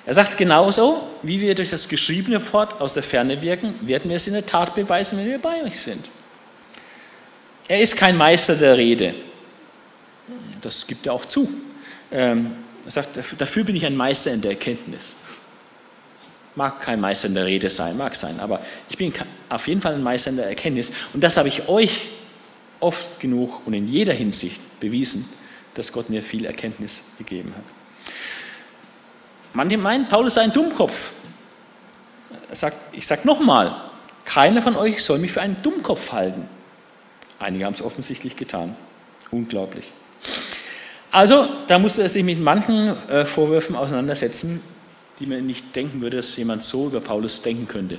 [0.07, 4.17] Er sagt genauso, wie wir durch das geschriebene Wort aus der Ferne wirken, werden wir
[4.17, 6.09] es in der Tat beweisen, wenn wir bei euch sind.
[7.69, 9.15] Er ist kein Meister der Rede.
[10.61, 11.49] Das gibt er auch zu.
[12.11, 15.17] Ähm, er sagt, dafür bin ich ein Meister in der Erkenntnis.
[16.57, 19.13] Mag kein Meister in der Rede sein, mag sein, aber ich bin
[19.49, 20.93] auf jeden Fall ein Meister in der Erkenntnis.
[21.13, 22.09] Und das habe ich euch
[22.81, 25.29] oft genug und in jeder Hinsicht bewiesen,
[25.75, 27.80] dass Gott mir viel Erkenntnis gegeben hat.
[29.53, 31.13] Manche meinen, Paulus sei ein Dummkopf.
[32.93, 33.75] Ich sage nochmal,
[34.25, 36.49] keiner von euch soll mich für einen Dummkopf halten.
[37.39, 38.77] Einige haben es offensichtlich getan.
[39.31, 39.93] Unglaublich.
[41.13, 44.61] Also, da musste er sich mit manchen äh, Vorwürfen auseinandersetzen,
[45.19, 47.99] die man nicht denken würde, dass jemand so über Paulus denken könnte.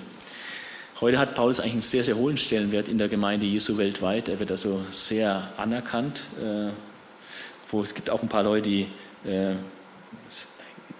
[1.01, 4.29] Heute hat Paulus eigentlich einen sehr, sehr hohen Stellenwert in der Gemeinde Jesu weltweit.
[4.29, 6.21] Er wird also sehr anerkannt.
[6.39, 6.69] Äh,
[7.71, 8.87] wo es gibt auch ein paar Leute, die
[9.25, 9.55] äh,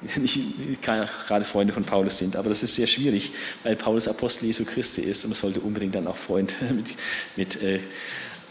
[0.18, 3.32] nicht gerade Freunde von Paulus sind, aber das ist sehr schwierig,
[3.64, 6.91] weil Paulus Apostel Jesu Christi ist und man sollte unbedingt dann auch Freund mit,
[7.36, 7.80] mit äh,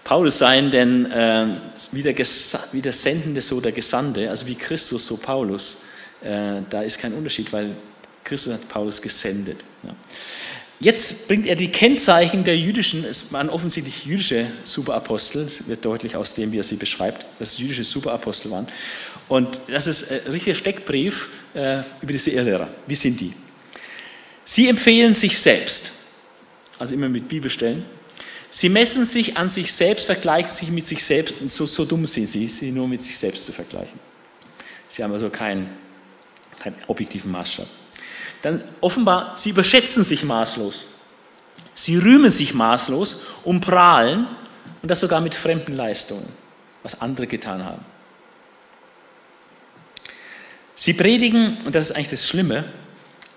[0.05, 1.47] Paulus sein, denn äh,
[1.93, 5.83] wie, der wie, der Sendende so der Gesandte, also wie Christus so Paulus,
[6.23, 7.77] äh, da ist kein Unterschied, weil
[8.25, 9.61] Christus hat Paulus gesendet.
[9.83, 9.95] Ja.
[10.83, 16.17] Jetzt bringt er die Kennzeichen der jüdischen, es waren offensichtlich jüdische Superapostel, es wird deutlich
[16.17, 18.67] aus dem, wie er sie beschreibt, dass es jüdische Superapostel waren.
[19.31, 22.69] Und das ist ein richtiger Steckbrief äh, über diese Irrlehrer.
[22.87, 23.33] Wie sind die?
[24.45, 25.91] Sie empfehlen sich selbst,
[26.79, 27.87] also immer mit Bibelstellen.
[28.51, 31.41] Sie messen sich an sich selbst, vergleichen sich mit sich selbst.
[31.41, 33.99] Und so, so dumm sind sie, sie nur mit sich selbst zu vergleichen.
[34.89, 35.71] Sie haben also keinen,
[36.59, 37.69] keinen objektiven Maßstab
[38.43, 40.87] dann offenbar, sie überschätzen sich maßlos.
[41.75, 44.27] Sie rühmen sich maßlos und prahlen
[44.83, 46.27] und das sogar mit fremden Leistungen,
[46.83, 47.85] was andere getan haben.
[50.81, 52.65] Sie predigen, und das ist eigentlich das Schlimme,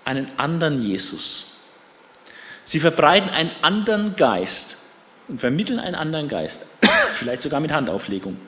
[0.06, 1.48] einen anderen Jesus.
[2.64, 4.78] Sie verbreiten einen anderen Geist
[5.28, 6.66] und vermitteln einen anderen Geist,
[7.12, 8.38] vielleicht sogar mit Handauflegung,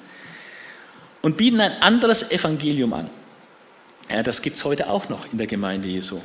[1.20, 3.10] und bieten ein anderes Evangelium an.
[4.10, 6.22] Ja, das gibt es heute auch noch in der Gemeinde Jesu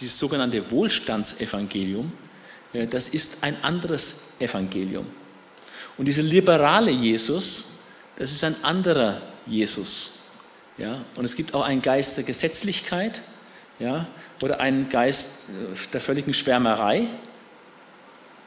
[0.00, 2.12] dieses sogenannte Wohlstandsevangelium,
[2.90, 5.06] das ist ein anderes Evangelium.
[5.96, 7.66] Und dieser liberale Jesus,
[8.16, 10.17] das ist ein anderer Jesus.
[10.78, 11.04] Ja?
[11.16, 13.20] Und es gibt auch einen Geist der Gesetzlichkeit
[13.78, 14.06] ja?
[14.42, 17.06] oder einen Geist äh, der völligen Schwärmerei,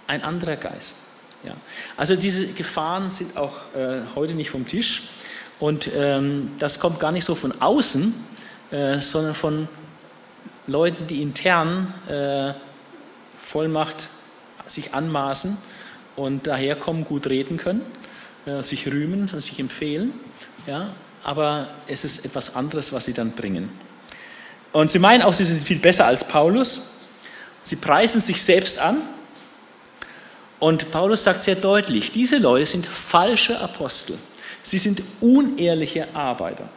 [0.08, 0.98] ein anderer Geist.
[1.44, 1.54] Ja?
[1.98, 5.10] Also diese Gefahren sind auch äh, heute nicht vom Tisch.
[5.60, 8.14] Und ähm, das kommt gar nicht so von außen,
[8.72, 9.68] äh, sondern von
[10.66, 12.54] Leuten, die intern äh,
[13.38, 14.10] Vollmacht
[14.66, 15.58] sich anmaßen
[16.16, 17.82] und daherkommen, gut reden können,
[18.46, 20.14] äh, sich rühmen und sich empfehlen.
[20.66, 20.90] Ja?
[21.24, 23.70] Aber es ist etwas anderes, was sie dann bringen.
[24.72, 26.90] Und sie meinen auch, sie sind viel besser als Paulus.
[27.62, 29.02] Sie preisen sich selbst an.
[30.60, 34.18] Und Paulus sagt sehr deutlich, diese Leute sind falsche Apostel.
[34.64, 36.70] Sie sind unehrliche Arbeiter.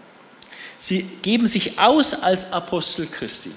[0.79, 3.53] Sie geben sich aus als Apostel Christi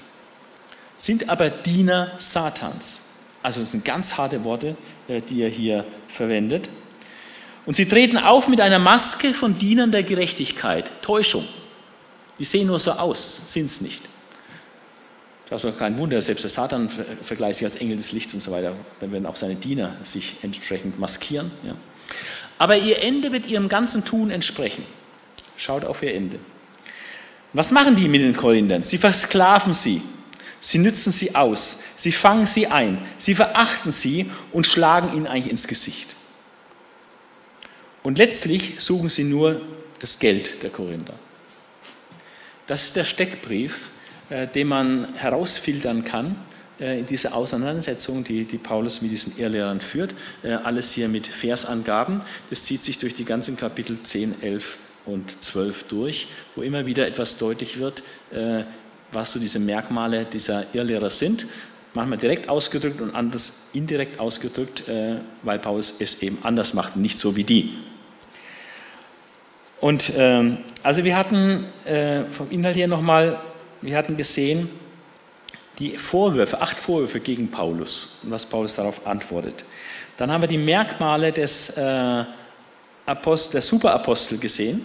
[0.98, 3.02] sind aber Diener Satans.
[3.42, 4.76] Also das sind ganz harte Worte,
[5.06, 6.68] äh, die er hier verwendet.
[7.68, 11.46] Und sie treten auf mit einer Maske von Dienern der Gerechtigkeit, Täuschung.
[12.38, 14.02] Die sehen nur so aus, sind es nicht.
[15.50, 18.40] Das ist auch kein Wunder, selbst der Satan vergleicht sich als Engel des Lichts und
[18.40, 21.50] so weiter, wenn werden auch seine Diener sich entsprechend maskieren.
[21.62, 21.74] Ja.
[22.56, 24.84] Aber ihr Ende wird ihrem ganzen Tun entsprechen.
[25.58, 26.38] Schaut auf ihr Ende.
[27.52, 28.82] Was machen die mit den Korinthern?
[28.82, 30.00] Sie versklaven sie,
[30.60, 35.50] Sie nützen sie aus, sie fangen sie ein, sie verachten sie und schlagen ihnen eigentlich
[35.50, 36.16] ins Gesicht.
[38.08, 39.60] Und letztlich suchen sie nur
[39.98, 41.12] das Geld der Korinther.
[42.66, 43.90] Das ist der Steckbrief,
[44.30, 46.36] äh, den man herausfiltern kann
[46.80, 50.14] äh, in dieser Auseinandersetzung, die, die Paulus mit diesen Irrlehrern führt.
[50.42, 52.22] Äh, alles hier mit Versangaben.
[52.48, 57.06] Das zieht sich durch die ganzen Kapitel 10, 11 und 12 durch, wo immer wieder
[57.06, 58.02] etwas deutlich wird,
[59.12, 61.46] was so diese Merkmale dieser Irrlehrer sind.
[61.92, 64.84] Manchmal direkt ausgedrückt und anders indirekt ausgedrückt,
[65.42, 67.74] weil Paulus es eben anders macht, nicht so wie die.
[69.80, 73.40] Und ähm, also wir hatten äh, vom Inhalt her nochmal,
[73.80, 74.68] wir hatten gesehen,
[75.78, 79.64] die Vorwürfe, acht Vorwürfe gegen Paulus und was Paulus darauf antwortet.
[80.16, 82.24] Dann haben wir die Merkmale des äh,
[83.06, 84.84] Apostel, der Superapostel gesehen,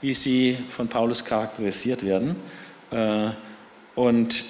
[0.00, 2.36] wie sie von Paulus charakterisiert werden.
[2.92, 3.30] Äh,
[3.96, 4.44] und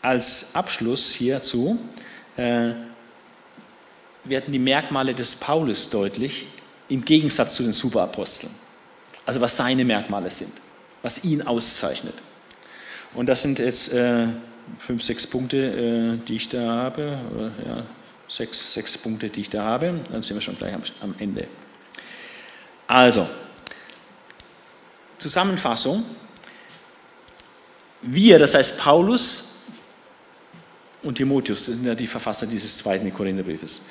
[0.00, 1.78] als Abschluss hierzu
[2.36, 2.72] äh,
[4.24, 6.46] werden die Merkmale des Paulus deutlich
[6.88, 8.67] im Gegensatz zu den Superaposteln.
[9.28, 10.54] Also was seine Merkmale sind,
[11.02, 12.14] was ihn auszeichnet.
[13.12, 14.26] Und das sind jetzt äh,
[14.78, 17.18] fünf, sechs Punkte, äh, die ich da habe.
[17.34, 17.82] Oder, ja,
[18.26, 20.00] sechs, sechs Punkte, die ich da habe.
[20.10, 21.46] Dann sind wir schon gleich am, am Ende.
[22.86, 23.28] Also,
[25.18, 26.06] Zusammenfassung.
[28.00, 29.44] Wir, das heißt Paulus
[31.02, 33.82] und Timotheus, das sind ja die Verfasser dieses zweiten Korintherbriefes.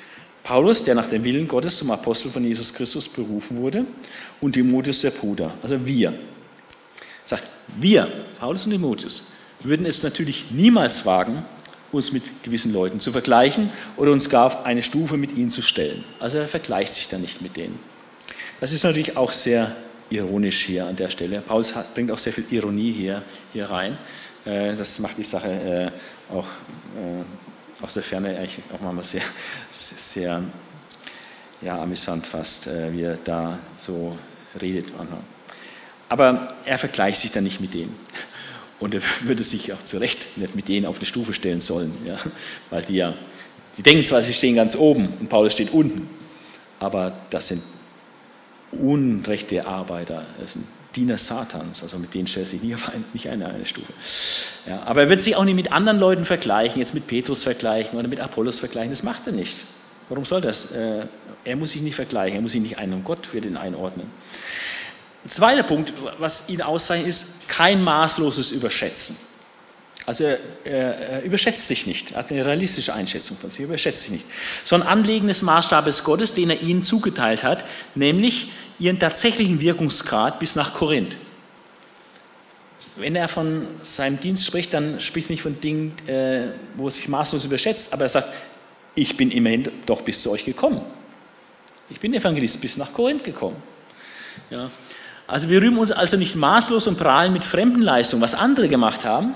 [0.42, 3.84] Paulus, der nach dem Willen Gottes zum Apostel von Jesus Christus berufen wurde,
[4.40, 5.52] und Timotheus, der Bruder.
[5.62, 6.14] Also wir.
[7.24, 8.08] Sagt, wir,
[8.38, 9.24] Paulus und Timotheus,
[9.60, 11.44] würden es natürlich niemals wagen,
[11.92, 15.62] uns mit gewissen Leuten zu vergleichen oder uns gar auf eine Stufe mit ihnen zu
[15.62, 16.04] stellen.
[16.20, 17.78] Also er vergleicht sich dann nicht mit denen.
[18.60, 19.74] Das ist natürlich auch sehr
[20.10, 21.40] ironisch hier an der Stelle.
[21.40, 23.22] Paulus bringt auch sehr viel Ironie hier,
[23.52, 23.98] hier rein.
[24.44, 25.92] Äh, das macht die Sache
[26.30, 27.24] äh, auch äh,
[27.80, 29.22] aus der Ferne eigentlich auch manchmal sehr,
[29.70, 30.42] sehr
[31.60, 34.18] ja, amüsant fast, äh, wie er da so
[34.60, 34.86] redet.
[36.08, 37.98] Aber er vergleicht sich dann nicht mit denen.
[38.80, 41.92] Und er würde sich auch zu Recht nicht mit denen auf eine Stufe stellen sollen,
[42.06, 42.16] ja,
[42.70, 43.14] weil die ja,
[43.76, 46.08] die denken zwar, sie stehen ganz oben und Paulus steht unten,
[46.78, 47.62] aber das sind
[48.70, 50.66] unrechte Arbeiter, das sind
[50.96, 53.92] Diener Satans, also mit denen stellt sich nicht auf eine, nicht eine, eine Stufe.
[54.66, 57.98] Ja, aber er wird sich auch nicht mit anderen Leuten vergleichen, jetzt mit Petrus vergleichen
[57.98, 59.64] oder mit Apollos vergleichen, das macht er nicht.
[60.08, 60.72] Warum soll das?
[60.72, 61.06] Äh,
[61.44, 64.10] er muss sich nicht vergleichen, er muss sich nicht einen Gott wird ihn einordnen.
[65.24, 69.16] Ein zweiter Punkt, was ihn auszeichnet, ist kein maßloses Überschätzen.
[70.08, 74.04] Also er, er, überschätzt sich nicht, er hat eine realistische Einschätzung von sich, er überschätzt
[74.04, 74.24] sich nicht.
[74.64, 77.62] Sondern Anlegen des Maßstabes Gottes, den er ihnen zugeteilt hat,
[77.94, 81.18] nämlich ihren tatsächlichen Wirkungsgrad bis nach Korinth.
[82.96, 86.90] Wenn er von seinem Dienst spricht, dann spricht er nicht von Dingen, äh, wo er
[86.90, 88.32] sich maßlos überschätzt, aber er sagt,
[88.94, 90.80] ich bin immerhin doch bis zu euch gekommen.
[91.90, 93.62] Ich bin Evangelist bis nach Korinth gekommen.
[94.48, 94.70] Ja.
[95.26, 99.04] Also wir rühmen uns also nicht maßlos und prahlen mit fremden Leistungen, was andere gemacht
[99.04, 99.34] haben.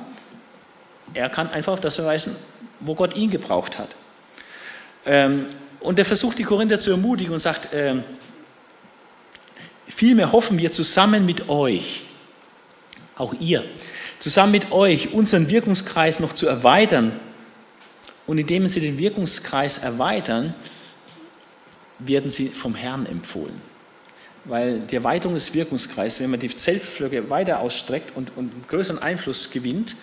[1.15, 2.37] Er kann einfach auf das verweisen,
[2.81, 3.97] wo Gott ihn gebraucht hat.
[5.05, 5.47] Ähm,
[5.81, 8.05] und er versucht die Korinther zu ermutigen und sagt, ähm,
[9.87, 12.07] vielmehr hoffen wir zusammen mit euch,
[13.17, 13.65] auch ihr,
[14.21, 17.13] zusammen mit euch unseren Wirkungskreis noch zu erweitern.
[18.27, 20.55] Und indem sie den Wirkungskreis erweitern,
[21.99, 23.61] werden sie vom Herrn empfohlen.
[24.45, 29.51] Weil die Erweiterung des Wirkungskreises, wenn man die Zeltflöcke weiter ausstreckt und, und größeren Einfluss
[29.51, 29.97] gewinnt,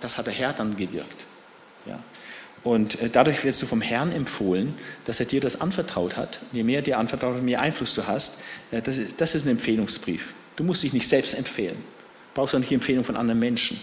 [0.00, 1.26] das hat der Herr dann gewirkt.
[1.86, 1.98] Ja.
[2.62, 4.74] Und äh, dadurch wirst du vom Herrn empfohlen,
[5.04, 6.40] dass er dir das anvertraut hat.
[6.52, 8.42] Je mehr dir anvertraut, je mehr Einfluss du hast.
[8.70, 10.34] Äh, das, ist, ein Empfehlungsbrief.
[10.56, 11.76] Du musst dich nicht selbst empfehlen.
[11.76, 13.80] Du brauchst auch nicht die Empfehlung von anderen Menschen.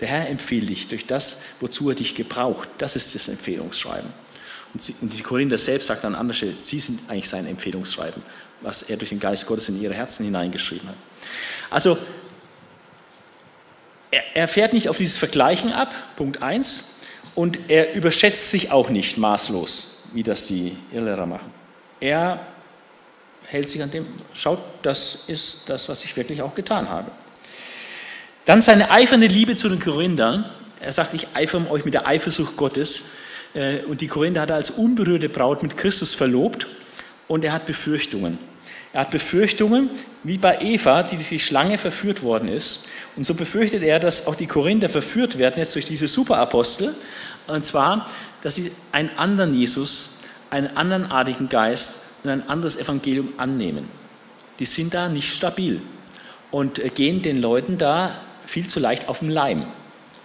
[0.00, 2.68] Der Herr empfiehlt dich durch das, wozu er dich gebraucht.
[2.78, 4.10] Das ist das Empfehlungsschreiben.
[4.74, 8.22] Und die Korinther selbst sagt an anderer Stelle, sie sind eigentlich sein Empfehlungsschreiben,
[8.60, 10.96] was er durch den Geist Gottes in ihre Herzen hineingeschrieben hat.
[11.70, 11.96] Also,
[14.10, 16.92] er, er fährt nicht auf dieses Vergleichen ab, Punkt 1,
[17.34, 21.50] und er überschätzt sich auch nicht maßlos, wie das die Irrlehrer machen.
[22.00, 22.46] Er
[23.46, 27.10] hält sich an dem, schaut, das ist das, was ich wirklich auch getan habe.
[28.44, 30.48] Dann seine eifernde Liebe zu den Korinthern.
[30.80, 33.04] Er sagt, ich eifere euch mit der Eifersucht Gottes.
[33.54, 36.66] Äh, und die Korinther hat er als unberührte Braut mit Christus verlobt
[37.28, 38.38] und er hat Befürchtungen.
[38.96, 39.90] Er hat Befürchtungen,
[40.22, 42.86] wie bei Eva, die durch die Schlange verführt worden ist.
[43.14, 46.94] Und so befürchtet er, dass auch die Korinther verführt werden, jetzt durch diese Superapostel.
[47.46, 48.08] Und zwar,
[48.40, 50.12] dass sie einen anderen Jesus,
[50.48, 53.86] einen anderen artigen Geist und ein anderes Evangelium annehmen.
[54.60, 55.82] Die sind da nicht stabil
[56.50, 59.66] und gehen den Leuten da viel zu leicht auf den Leim.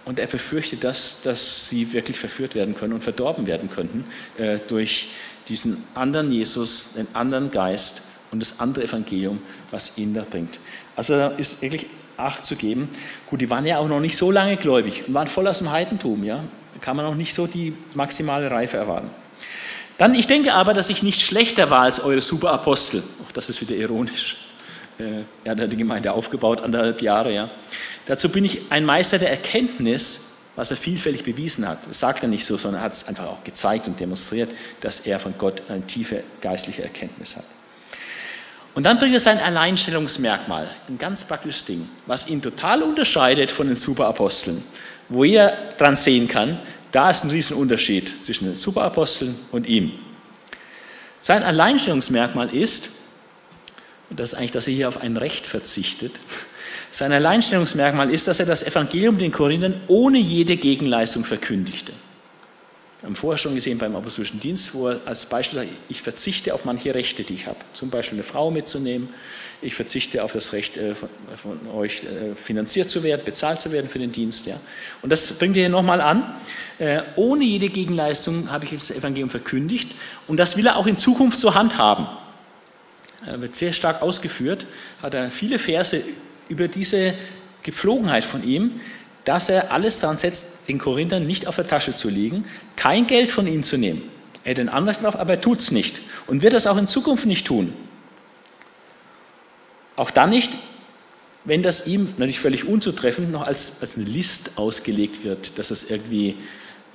[0.06, 4.06] Und er befürchtet, dass, dass sie wirklich verführt werden können und verdorben werden könnten
[4.38, 5.10] äh, durch
[5.48, 8.00] diesen anderen Jesus, den anderen Geist
[8.32, 10.58] und das andere Evangelium, was ihn da bringt.
[10.96, 12.88] Also da ist wirklich Acht zu geben.
[13.28, 15.72] Gut, die waren ja auch noch nicht so lange gläubig und waren voll aus dem
[15.72, 16.36] Heidentum, ja.
[16.74, 19.10] Da kann man auch nicht so die maximale Reife erwarten.
[19.98, 23.02] Dann, ich denke aber, dass ich nicht schlechter war als eure Superapostel.
[23.26, 24.36] Auch das ist wieder ironisch.
[24.98, 27.50] Äh, er hat die Gemeinde aufgebaut, anderthalb Jahre, ja.
[28.06, 30.20] Dazu bin ich ein Meister der Erkenntnis,
[30.54, 31.78] was er vielfältig bewiesen hat.
[31.88, 35.00] Das sagt er nicht so, sondern er hat es einfach auch gezeigt und demonstriert, dass
[35.00, 37.44] er von Gott eine tiefe geistliche Erkenntnis hat.
[38.74, 43.66] Und dann bringt er sein Alleinstellungsmerkmal, ein ganz praktisches Ding, was ihn total unterscheidet von
[43.66, 44.62] den Superaposteln,
[45.08, 46.58] wo er dran sehen kann,
[46.90, 49.92] da ist ein Riesenunterschied zwischen den Superaposteln und ihm.
[51.20, 52.90] Sein Alleinstellungsmerkmal ist,
[54.10, 56.18] und das ist eigentlich, dass er hier auf ein Recht verzichtet,
[56.90, 61.92] sein Alleinstellungsmerkmal ist, dass er das Evangelium den Korinthern ohne jede Gegenleistung verkündigte.
[63.02, 66.64] Haben vorher schon gesehen beim apostolischen Dienst, wo er als Beispiel sagt, ich verzichte auf
[66.64, 67.58] manche Rechte, die ich habe.
[67.72, 69.08] Zum Beispiel eine Frau mitzunehmen.
[69.60, 71.08] Ich verzichte auf das Recht, äh, von,
[71.74, 74.46] euch äh, finanziert zu werden, bezahlt zu werden für den Dienst.
[74.46, 74.60] Ja.
[75.02, 76.34] Und das bringt er hier nochmal an.
[76.78, 79.90] Äh, ohne jede Gegenleistung habe ich das Evangelium verkündigt.
[80.28, 82.06] Und das will er auch in Zukunft zur Hand haben.
[83.26, 84.66] Er wird sehr stark ausgeführt,
[85.00, 86.02] hat er viele Verse
[86.48, 87.14] über diese
[87.62, 88.80] Gepflogenheit von ihm,
[89.24, 92.44] dass er alles daran setzt, den Korinthern nicht auf der Tasche zu liegen,
[92.76, 94.02] kein Geld von ihnen zu nehmen.
[94.44, 96.88] Er hat ein Anrecht darauf, aber er tut es nicht und wird das auch in
[96.88, 97.72] Zukunft nicht tun.
[99.94, 100.52] Auch dann nicht,
[101.44, 105.90] wenn das ihm natürlich völlig unzutreffend noch als, als eine List ausgelegt wird, dass es
[105.90, 106.36] irgendwie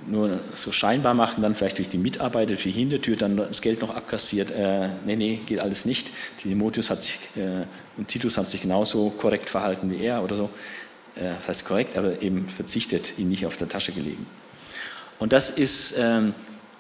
[0.05, 3.61] nur so scheinbar macht und dann vielleicht durch die Mitarbeiter, durch die Hintertür dann das
[3.61, 4.51] Geld noch abkassiert.
[4.51, 6.11] Äh, nee, nee, geht alles nicht.
[6.37, 7.65] Timotheus hat sich äh,
[7.97, 10.49] und Titus hat sich genauso korrekt verhalten wie er oder so.
[11.19, 14.25] Äh, das heißt korrekt, aber eben verzichtet, ihn nicht auf der Tasche gelegen.
[15.19, 16.33] Und das ist, ähm,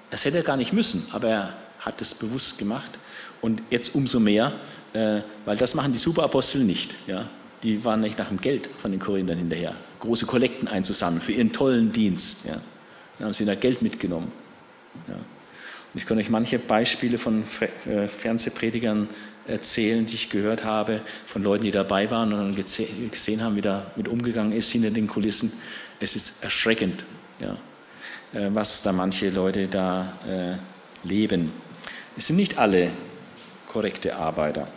[0.09, 2.91] das hätte er gar nicht müssen, aber er hat es bewusst gemacht.
[3.41, 4.53] Und jetzt umso mehr,
[4.93, 6.95] äh, weil das machen die Superapostel nicht.
[7.07, 7.29] Ja?
[7.63, 11.51] Die waren nicht nach dem Geld von den Korinthern hinterher, große Kollekten einzusammeln für ihren
[11.51, 12.45] tollen Dienst.
[12.45, 12.61] Ja?
[13.17, 14.31] Dann haben sie da Geld mitgenommen.
[15.07, 15.15] Ja?
[15.15, 17.43] Und ich kann euch manche Beispiele von
[17.85, 19.07] äh, Fernsehpredigern
[19.47, 23.85] erzählen, die ich gehört habe, von Leuten, die dabei waren und gesehen haben, wie da
[23.95, 25.51] mit umgegangen ist hinter den Kulissen.
[25.99, 27.05] Es ist erschreckend,
[27.39, 27.57] ja,
[28.33, 31.51] äh, was da manche Leute da äh, leben.
[32.17, 32.91] Es sind nicht alle
[33.67, 34.67] korrekte Arbeiter.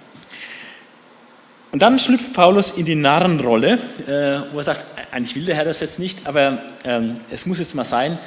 [1.73, 5.65] Und dann schlüpft Paulus in die Narrenrolle, äh, wo er sagt, eigentlich will der Herr
[5.65, 8.19] das jetzt nicht, aber ähm, es muss jetzt mal sein.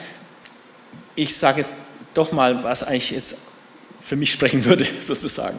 [1.16, 1.74] Ich sage jetzt
[2.14, 3.38] doch mal, was eigentlich jetzt
[4.00, 5.58] für mich sprechen würde, sozusagen.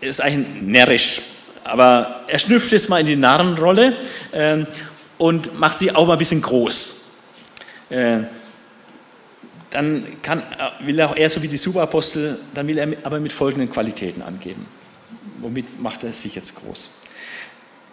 [0.00, 1.20] Ist eigentlich närrisch,
[1.64, 3.96] aber er schlüpft jetzt mal in die Narrenrolle
[4.32, 4.64] äh,
[5.18, 7.00] und macht sie auch mal ein bisschen groß.
[7.90, 8.20] Äh,
[9.70, 13.20] dann kann, äh, will er auch eher so wie die Superapostel, dann will er aber
[13.20, 14.66] mit folgenden Qualitäten angeben.
[15.40, 16.90] Womit macht er sich jetzt groß?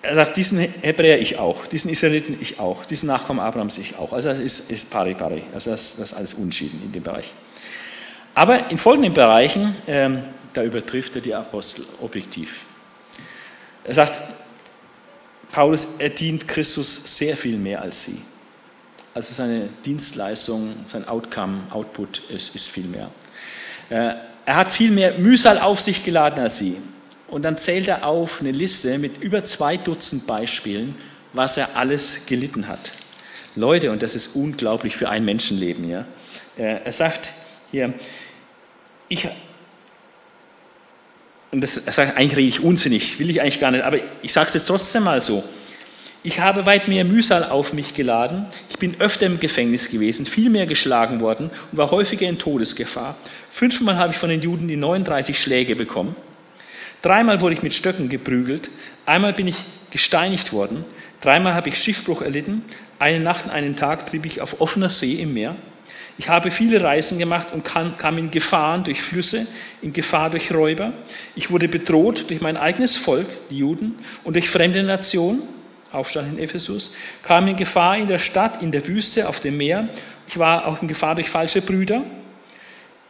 [0.01, 4.13] Er sagt, diesen Hebräer ich auch, diesen Israeliten ich auch, diesen Nachkommen Abrahams ich auch.
[4.13, 7.33] Also das ist, ist pari pari, also das, das ist alles unschieden in dem Bereich.
[8.35, 10.23] Aber in folgenden Bereichen, ähm,
[10.55, 12.65] da übertrifft er die Apostel objektiv.
[13.83, 14.19] Er sagt,
[15.51, 18.19] Paulus, er dient Christus sehr viel mehr als sie.
[19.13, 23.11] Also seine Dienstleistung, sein Outcome, Output ist, ist viel mehr.
[23.89, 26.77] Äh, er hat viel mehr Mühsal auf sich geladen als sie.
[27.27, 30.95] Und dann zählt er auf eine Liste mit über zwei Dutzend Beispielen,
[31.33, 32.91] was er alles gelitten hat.
[33.55, 35.89] Leute, und das ist unglaublich für ein Menschenleben.
[35.89, 36.05] Ja?
[36.57, 37.31] Äh, er sagt
[37.71, 37.93] hier,
[39.07, 39.27] ich,
[41.55, 44.47] und das sagt, eigentlich rede ich unsinnig, will ich eigentlich gar nicht, aber ich sage
[44.47, 45.41] es jetzt trotzdem mal so.
[46.21, 48.47] Ich habe weit mehr Mühsal auf mich geladen.
[48.69, 53.15] Ich bin öfter im Gefängnis gewesen, viel mehr geschlagen worden und war häufiger in Todesgefahr.
[53.49, 56.17] Fünfmal habe ich von den Juden die 39 Schläge bekommen.
[57.01, 58.69] Dreimal wurde ich mit Stöcken geprügelt.
[59.05, 59.55] Einmal bin ich
[59.91, 60.83] gesteinigt worden.
[61.21, 62.65] Dreimal habe ich Schiffbruch erlitten.
[62.99, 65.55] Eine Nacht und einen Tag trieb ich auf offener See im Meer.
[66.17, 69.47] Ich habe viele Reisen gemacht und kam in Gefahren durch Flüsse,
[69.81, 70.93] in Gefahr durch Räuber.
[71.35, 75.43] Ich wurde bedroht durch mein eigenes Volk, die Juden, und durch fremde Nationen.
[75.91, 76.91] Aufstand in Ephesus,
[77.23, 79.87] kam in Gefahr in der Stadt, in der Wüste, auf dem Meer.
[80.27, 82.03] Ich war auch in Gefahr durch falsche Brüder.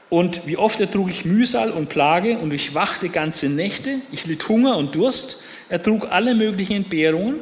[0.09, 4.01] Und wie oft ertrug ich Mühsal und Plage und durchwachte ganze Nächte.
[4.11, 7.37] Ich litt Hunger und Durst, ertrug alle möglichen Entbehrungen.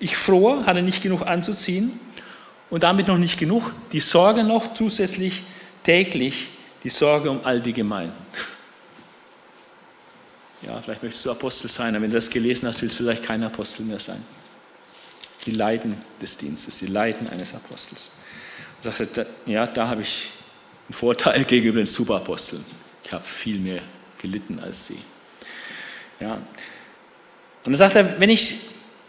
[0.00, 2.00] Ich fror, hatte nicht genug anzuziehen.
[2.70, 5.42] Und damit noch nicht genug, die Sorge noch zusätzlich
[5.84, 6.50] täglich,
[6.84, 8.26] die Sorge um all die Gemeinden.
[10.62, 13.22] Ja, vielleicht möchtest du Apostel sein, aber wenn du das gelesen hast, willst du vielleicht
[13.22, 14.22] kein Apostel mehr sein
[15.48, 18.10] die Leiden des Dienstes, die Leiden eines Apostels.
[18.76, 20.30] Und sagte, ja, da habe ich
[20.88, 22.64] einen Vorteil gegenüber den Superaposteln.
[23.04, 23.80] Ich habe viel mehr
[24.20, 24.98] gelitten als sie.
[26.20, 26.34] Ja.
[26.34, 26.42] Und
[27.64, 28.56] dann sagt er, wenn ich,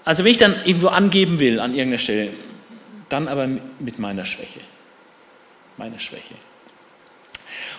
[0.05, 2.29] also wenn ich dann irgendwo angeben will an irgendeiner Stelle,
[3.09, 4.61] dann aber mit meiner Schwäche.
[5.77, 6.35] Meine Schwäche.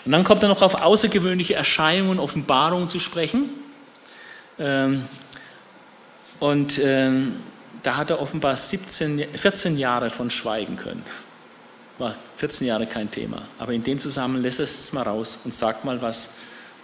[0.05, 3.51] Und dann kommt er noch auf außergewöhnliche Erscheinungen, Offenbarungen zu sprechen.
[4.59, 5.05] Ähm,
[6.39, 7.37] und ähm,
[7.83, 11.05] da hat er offenbar 17, 14 Jahre von schweigen können.
[11.99, 13.43] War 14 Jahre kein Thema.
[13.59, 16.35] Aber in dem Zusammenhang lässt er es jetzt mal raus und sagt mal was,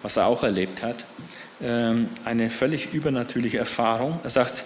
[0.02, 1.04] was er auch erlebt hat.
[1.60, 4.20] Ähm, eine völlig übernatürliche Erfahrung.
[4.22, 4.64] Er sagt,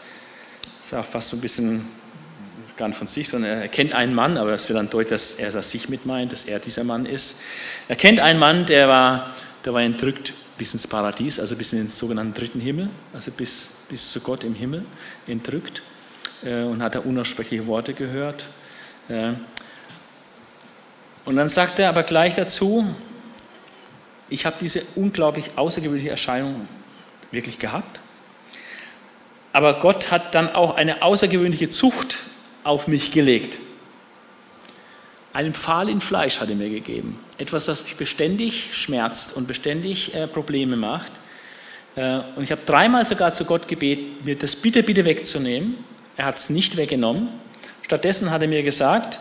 [0.83, 1.87] sagt fast so ein bisschen,
[2.81, 5.35] gar nicht von sich, sondern er kennt einen Mann, aber es wird dann deutlich, dass
[5.35, 7.39] er das sich mit meint, dass er dieser Mann ist.
[7.89, 9.35] Er kennt einen Mann, der war,
[9.67, 13.73] der war entrückt bis ins Paradies, also bis in den sogenannten dritten Himmel, also bis,
[13.91, 14.87] bis zu Gott im Himmel,
[15.27, 15.83] entrückt.
[16.43, 18.49] Äh, und hat er unaussprechliche Worte gehört.
[19.11, 19.33] Äh,
[21.27, 22.87] und dann sagt er aber gleich dazu,
[24.31, 26.67] ich habe diese unglaublich außergewöhnliche Erscheinung
[27.31, 28.01] wirklich gehabt.
[29.53, 32.21] Aber Gott hat dann auch eine außergewöhnliche Zucht
[32.65, 33.59] auf mich gelegt.
[35.33, 37.19] Einen Pfahl in Fleisch hat er mir gegeben.
[37.39, 41.13] Etwas, das mich beständig schmerzt und beständig äh, Probleme macht.
[41.95, 45.77] und ich habe dreimal sogar zu Gott gebeten, mir das bitte, bitte wegzunehmen.
[46.17, 47.29] Er hat es nicht weggenommen.
[47.83, 49.19] Stattdessen hat er mir gesagt,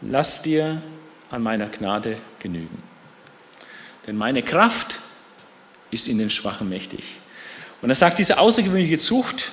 [0.00, 0.82] lass dir
[1.30, 2.82] an meiner Gnade genügen.
[4.06, 5.00] Denn meine Kraft
[5.90, 7.04] ist in den Schwachen mächtig.
[7.82, 9.52] Und er sagt, diese außergewöhnliche Zucht,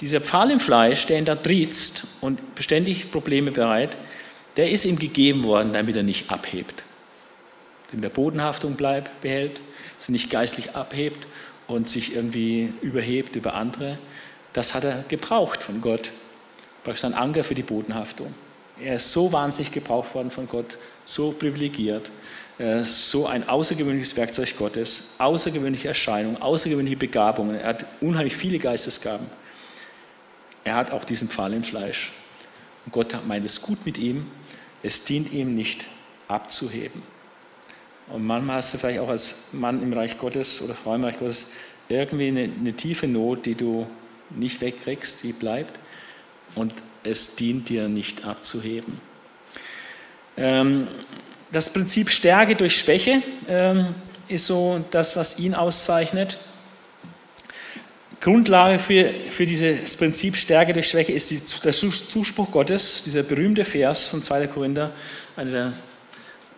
[0.00, 3.96] dieser Pfahl im Fleisch, der ihn da triezt und beständig Probleme bereit,
[4.56, 6.84] der ist ihm gegeben worden, damit er nicht abhebt.
[7.90, 9.60] Damit er Bodenhaftung bleibt, behält,
[10.06, 11.26] er nicht geistlich abhebt
[11.66, 13.98] und sich irgendwie überhebt über andere.
[14.52, 16.12] Das hat er gebraucht von Gott.
[16.84, 18.34] Praktisch ein Anker für die Bodenhaftung.
[18.80, 22.10] Er ist so wahnsinnig gebraucht worden von Gott, so privilegiert,
[22.58, 27.56] äh, so ein außergewöhnliches Werkzeug Gottes, außergewöhnliche Erscheinungen, außergewöhnliche Begabungen.
[27.56, 29.26] Er hat unheimlich viele Geistesgaben.
[30.68, 32.12] Er hat auch diesen Pfahl im Fleisch.
[32.84, 34.26] Und Gott meint es gut mit ihm.
[34.82, 35.86] Es dient ihm nicht
[36.28, 37.02] abzuheben.
[38.08, 41.18] Und manchmal hast du vielleicht auch als Mann im Reich Gottes oder Frau im Reich
[41.18, 41.46] Gottes
[41.88, 43.86] irgendwie eine, eine tiefe Not, die du
[44.28, 45.78] nicht wegkriegst, die bleibt.
[46.54, 49.00] Und es dient dir nicht abzuheben.
[50.36, 50.86] Ähm,
[51.50, 53.94] das Prinzip Stärke durch Schwäche ähm,
[54.28, 56.36] ist so das, was ihn auszeichnet.
[58.20, 63.64] Grundlage für, für dieses Prinzip Stärke durch Schwäche ist die, der Zuspruch Gottes, dieser berühmte
[63.64, 64.48] Vers von 2.
[64.48, 64.90] Korinther,
[65.36, 65.72] einer der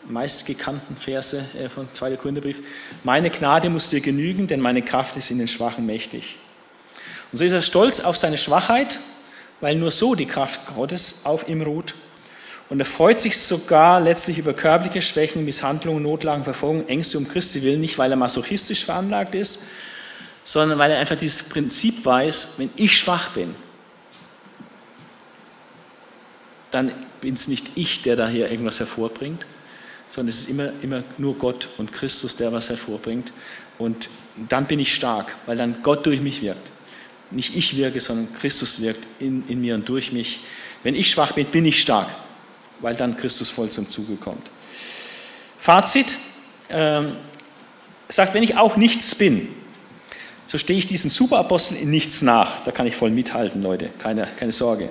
[0.09, 2.17] meistgekannten Verse äh, von 2.
[2.17, 2.61] Korintherbrief.
[3.05, 6.39] Meine Gnade muss dir genügen, denn meine Kraft ist in den Schwachen mächtig.
[7.31, 8.99] Und so ist er stolz auf seine Schwachheit,
[9.61, 11.95] weil nur so die Kraft Gottes auf ihm ruht.
[12.71, 17.63] Und er freut sich sogar letztlich über körperliche Schwächen, Misshandlungen, Notlagen, Verfolgung, Ängste um Christi
[17.63, 19.61] willen, nicht weil er masochistisch veranlagt ist,
[20.45, 23.55] sondern weil er einfach dieses Prinzip weiß, wenn ich schwach bin,
[26.71, 29.45] dann bin es nicht ich, der da hier irgendwas hervorbringt,
[30.09, 33.33] sondern es ist immer, immer nur Gott und Christus, der was hervorbringt.
[33.79, 34.09] Und
[34.49, 36.71] dann bin ich stark, weil dann Gott durch mich wirkt.
[37.31, 40.41] Nicht ich wirke, sondern Christus wirkt in, in mir und durch mich.
[40.83, 42.09] Wenn ich schwach bin, bin ich stark,
[42.81, 44.51] weil dann Christus voll zum Zuge kommt.
[45.59, 46.17] Fazit,
[46.71, 47.17] ähm,
[48.09, 49.49] sagt, wenn ich auch nichts bin,
[50.51, 52.59] so stehe ich diesen Superapostel in nichts nach.
[52.65, 54.91] Da kann ich voll mithalten, Leute, keine, keine Sorge.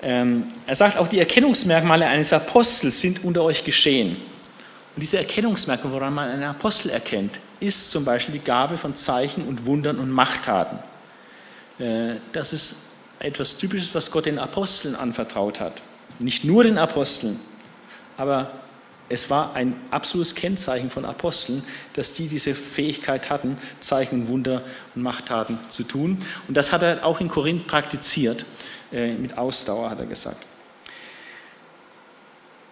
[0.00, 4.10] Ähm, er sagt auch, die Erkennungsmerkmale eines Apostels sind unter euch geschehen.
[4.94, 9.42] Und diese Erkennungsmerkmale, woran man einen Apostel erkennt, ist zum Beispiel die Gabe von Zeichen
[9.42, 10.78] und Wundern und Machttaten.
[11.80, 12.76] Äh, das ist
[13.18, 15.82] etwas Typisches, was Gott den Aposteln anvertraut hat.
[16.20, 17.40] Nicht nur den Aposteln,
[18.16, 18.52] aber
[19.08, 21.64] es war ein absolutes Kennzeichen von Aposteln,
[21.94, 24.62] dass die diese Fähigkeit hatten, Zeichen, Wunder
[24.94, 26.22] und Machttaten zu tun.
[26.46, 28.44] Und das hat er auch in Korinth praktiziert.
[28.90, 30.46] Äh, mit Ausdauer, hat er gesagt.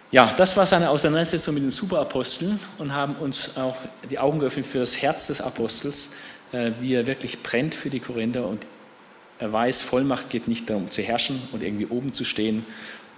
[0.09, 3.75] Ja, das war seine Auseinandersetzung mit den Superaposteln und haben uns auch
[4.09, 6.15] die Augen geöffnet für das Herz des Apostels,
[6.53, 8.65] äh, wie er wirklich brennt für die Korinther und
[9.37, 12.65] er weiß, Vollmacht geht nicht darum zu herrschen und irgendwie oben zu stehen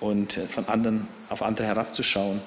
[0.01, 2.41] und äh, von anderen auf andere herabzuschauen,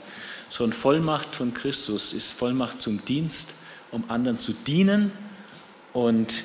[0.53, 3.55] sondern Vollmacht von Christus ist Vollmacht zum Dienst,
[3.91, 5.13] um anderen zu dienen
[5.93, 6.45] und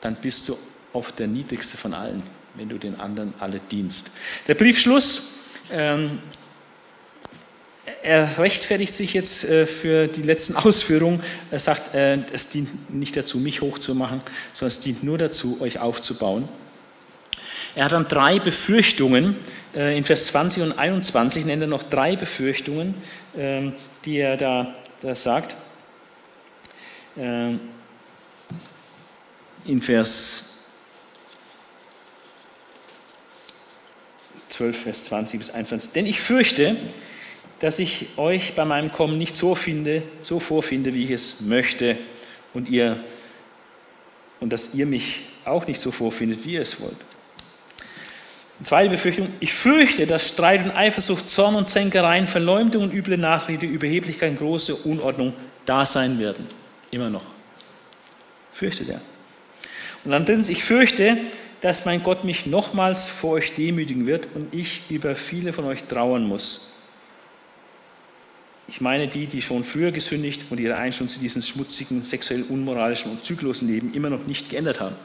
[0.00, 0.58] dann bist du
[0.92, 2.22] oft der niedrigste von allen
[2.54, 4.10] wenn du den anderen alle dienst.
[4.46, 5.30] Der Briefschluss,
[5.72, 6.20] ähm,
[8.02, 11.22] er rechtfertigt sich jetzt äh, für die letzten Ausführungen.
[11.50, 14.20] Er sagt, äh, es dient nicht dazu, mich hochzumachen,
[14.52, 16.48] sondern es dient nur dazu, euch aufzubauen.
[17.74, 19.36] Er hat dann drei Befürchtungen,
[19.74, 22.94] äh, in Vers 20 und 21 nennt er noch drei Befürchtungen,
[23.36, 23.72] ähm,
[24.04, 25.56] die er da, da sagt.
[27.16, 27.60] Ähm,
[29.64, 30.44] in Vers
[34.50, 35.92] 12, Vers 20 bis 21.
[35.92, 36.76] Denn ich fürchte,
[37.58, 41.98] dass ich euch bei meinem Kommen nicht so finde, so vorfinde, wie ich es möchte,
[42.52, 43.02] und ihr
[44.40, 46.96] und dass ihr mich auch nicht so vorfindet, wie ihr es wollt.
[48.62, 53.66] Zweite Befürchtung, ich fürchte, dass Streit und Eifersucht, Zorn und Zänkereien, Verleumdung und üble Nachrede,
[53.66, 55.32] Überheblichkeit und große Unordnung
[55.64, 56.46] da sein werden.
[56.90, 57.24] Immer noch.
[58.52, 59.00] Fürchtet er.
[60.04, 61.16] Und dann drittens, ich fürchte,
[61.60, 65.84] dass mein Gott mich nochmals vor euch demütigen wird und ich über viele von euch
[65.84, 66.70] trauern muss.
[68.68, 73.10] Ich meine die, die schon früher gesündigt und ihre Einstellung zu diesem schmutzigen, sexuell unmoralischen
[73.10, 74.96] und zyklosen Leben immer noch nicht geändert haben.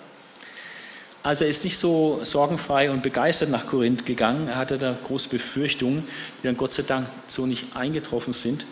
[1.21, 4.47] Also er ist nicht so sorgenfrei und begeistert nach Korinth gegangen.
[4.47, 6.07] Er hatte da große Befürchtungen,
[6.41, 8.65] die dann Gott sei Dank so nicht eingetroffen sind.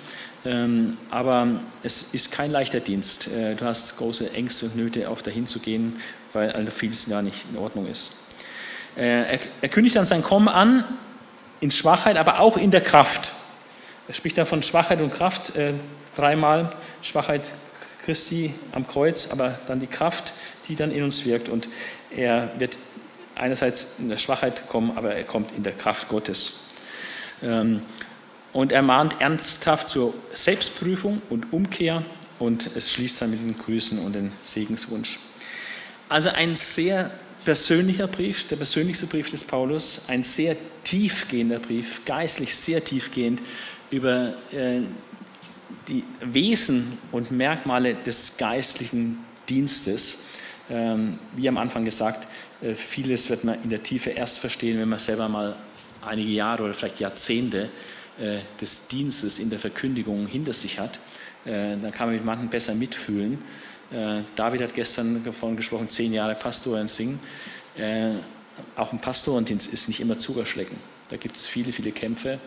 [0.45, 1.47] Ähm, aber
[1.83, 3.27] es ist kein leichter Dienst.
[3.27, 5.99] Äh, du hast große Ängste und Nöte, auch dahin zu gehen,
[6.31, 8.13] weil vieles ja nicht in Ordnung ist.
[8.95, 10.85] Äh, er kündigt dann sein Kommen an
[11.59, 13.33] in Schwachheit, aber auch in der Kraft.
[14.07, 15.73] Er spricht dann von Schwachheit und Kraft äh,
[16.15, 16.69] dreimal.
[17.01, 17.53] Schwachheit
[18.07, 20.33] Christi am Kreuz, aber dann die Kraft,
[20.69, 21.49] die dann in uns wirkt.
[21.49, 21.67] Und
[22.09, 22.77] er wird
[23.35, 26.55] einerseits in der Schwachheit kommen, aber er kommt in der Kraft Gottes.
[27.43, 27.81] Ähm,
[28.53, 32.01] und er mahnt ernsthaft zur Selbstprüfung und Umkehr
[32.39, 35.19] und es schließt dann mit den Grüßen und den Segenswunsch.
[36.07, 37.11] Also ein sehr
[37.43, 40.55] persönlicher Brief, der persönlichste Brief des Paulus, ein sehr
[40.85, 43.41] tiefgehender Brief, geistlich sehr tiefgehend
[43.91, 44.83] über äh,
[45.87, 49.19] die Wesen und Merkmale des geistlichen
[49.49, 50.19] Dienstes.
[50.69, 52.27] Ähm, wie am Anfang gesagt,
[52.61, 55.55] äh, vieles wird man in der Tiefe erst verstehen, wenn man selber mal
[56.05, 57.69] einige Jahre oder vielleicht Jahrzehnte
[58.19, 60.99] äh, des Dienstes in der Verkündigung hinter sich hat,
[61.45, 63.39] äh, dann kann man mit manchen besser mitfühlen.
[64.35, 67.21] David hat gestern davon gesprochen, zehn Jahre Pastor in Singen.
[68.75, 70.75] Auch ein Pastorendienst ist nicht immer Zuckerschlecken.
[71.07, 72.37] Da gibt es viele, viele Kämpfe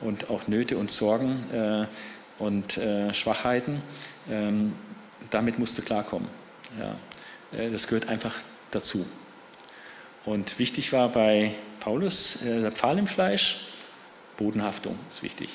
[0.00, 1.44] und auch Nöte und Sorgen
[2.38, 3.82] und äh, Schwachheiten.
[4.30, 4.74] Ähm,
[5.30, 6.28] damit musst du klarkommen.
[6.78, 6.96] Ja.
[7.58, 8.34] Äh, das gehört einfach
[8.70, 9.06] dazu.
[10.24, 13.68] Und wichtig war bei Paulus äh, der Pfahl im Fleisch,
[14.36, 15.48] Bodenhaftung ist wichtig.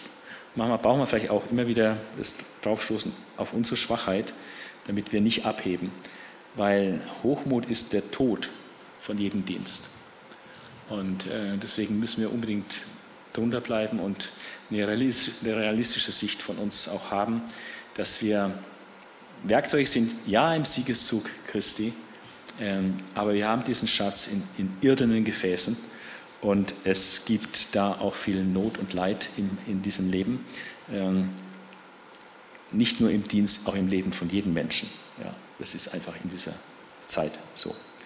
[0.56, 4.34] Manchmal brauchen wir vielleicht auch immer wieder das Draufstoßen auf unsere Schwachheit,
[4.86, 5.92] damit wir nicht abheben.
[6.56, 8.50] Weil Hochmut ist der Tod
[9.00, 9.90] von jedem Dienst.
[10.90, 12.82] Und äh, deswegen müssen wir unbedingt
[13.32, 14.32] drunter bleiben und
[14.72, 17.42] eine realistische Sicht von uns auch haben,
[17.96, 18.54] dass wir
[19.44, 21.94] Werkzeuge sind, ja im Siegeszug Christi,
[22.60, 25.76] ähm, aber wir haben diesen Schatz in, in irdenen Gefäßen
[26.42, 30.46] und es gibt da auch viel Not und Leid in, in diesem Leben.
[30.92, 31.30] Ähm,
[32.72, 34.90] nicht nur im Dienst, auch im Leben von jedem Menschen.
[35.22, 36.54] Ja, das ist einfach in dieser
[37.06, 37.76] Zeit so.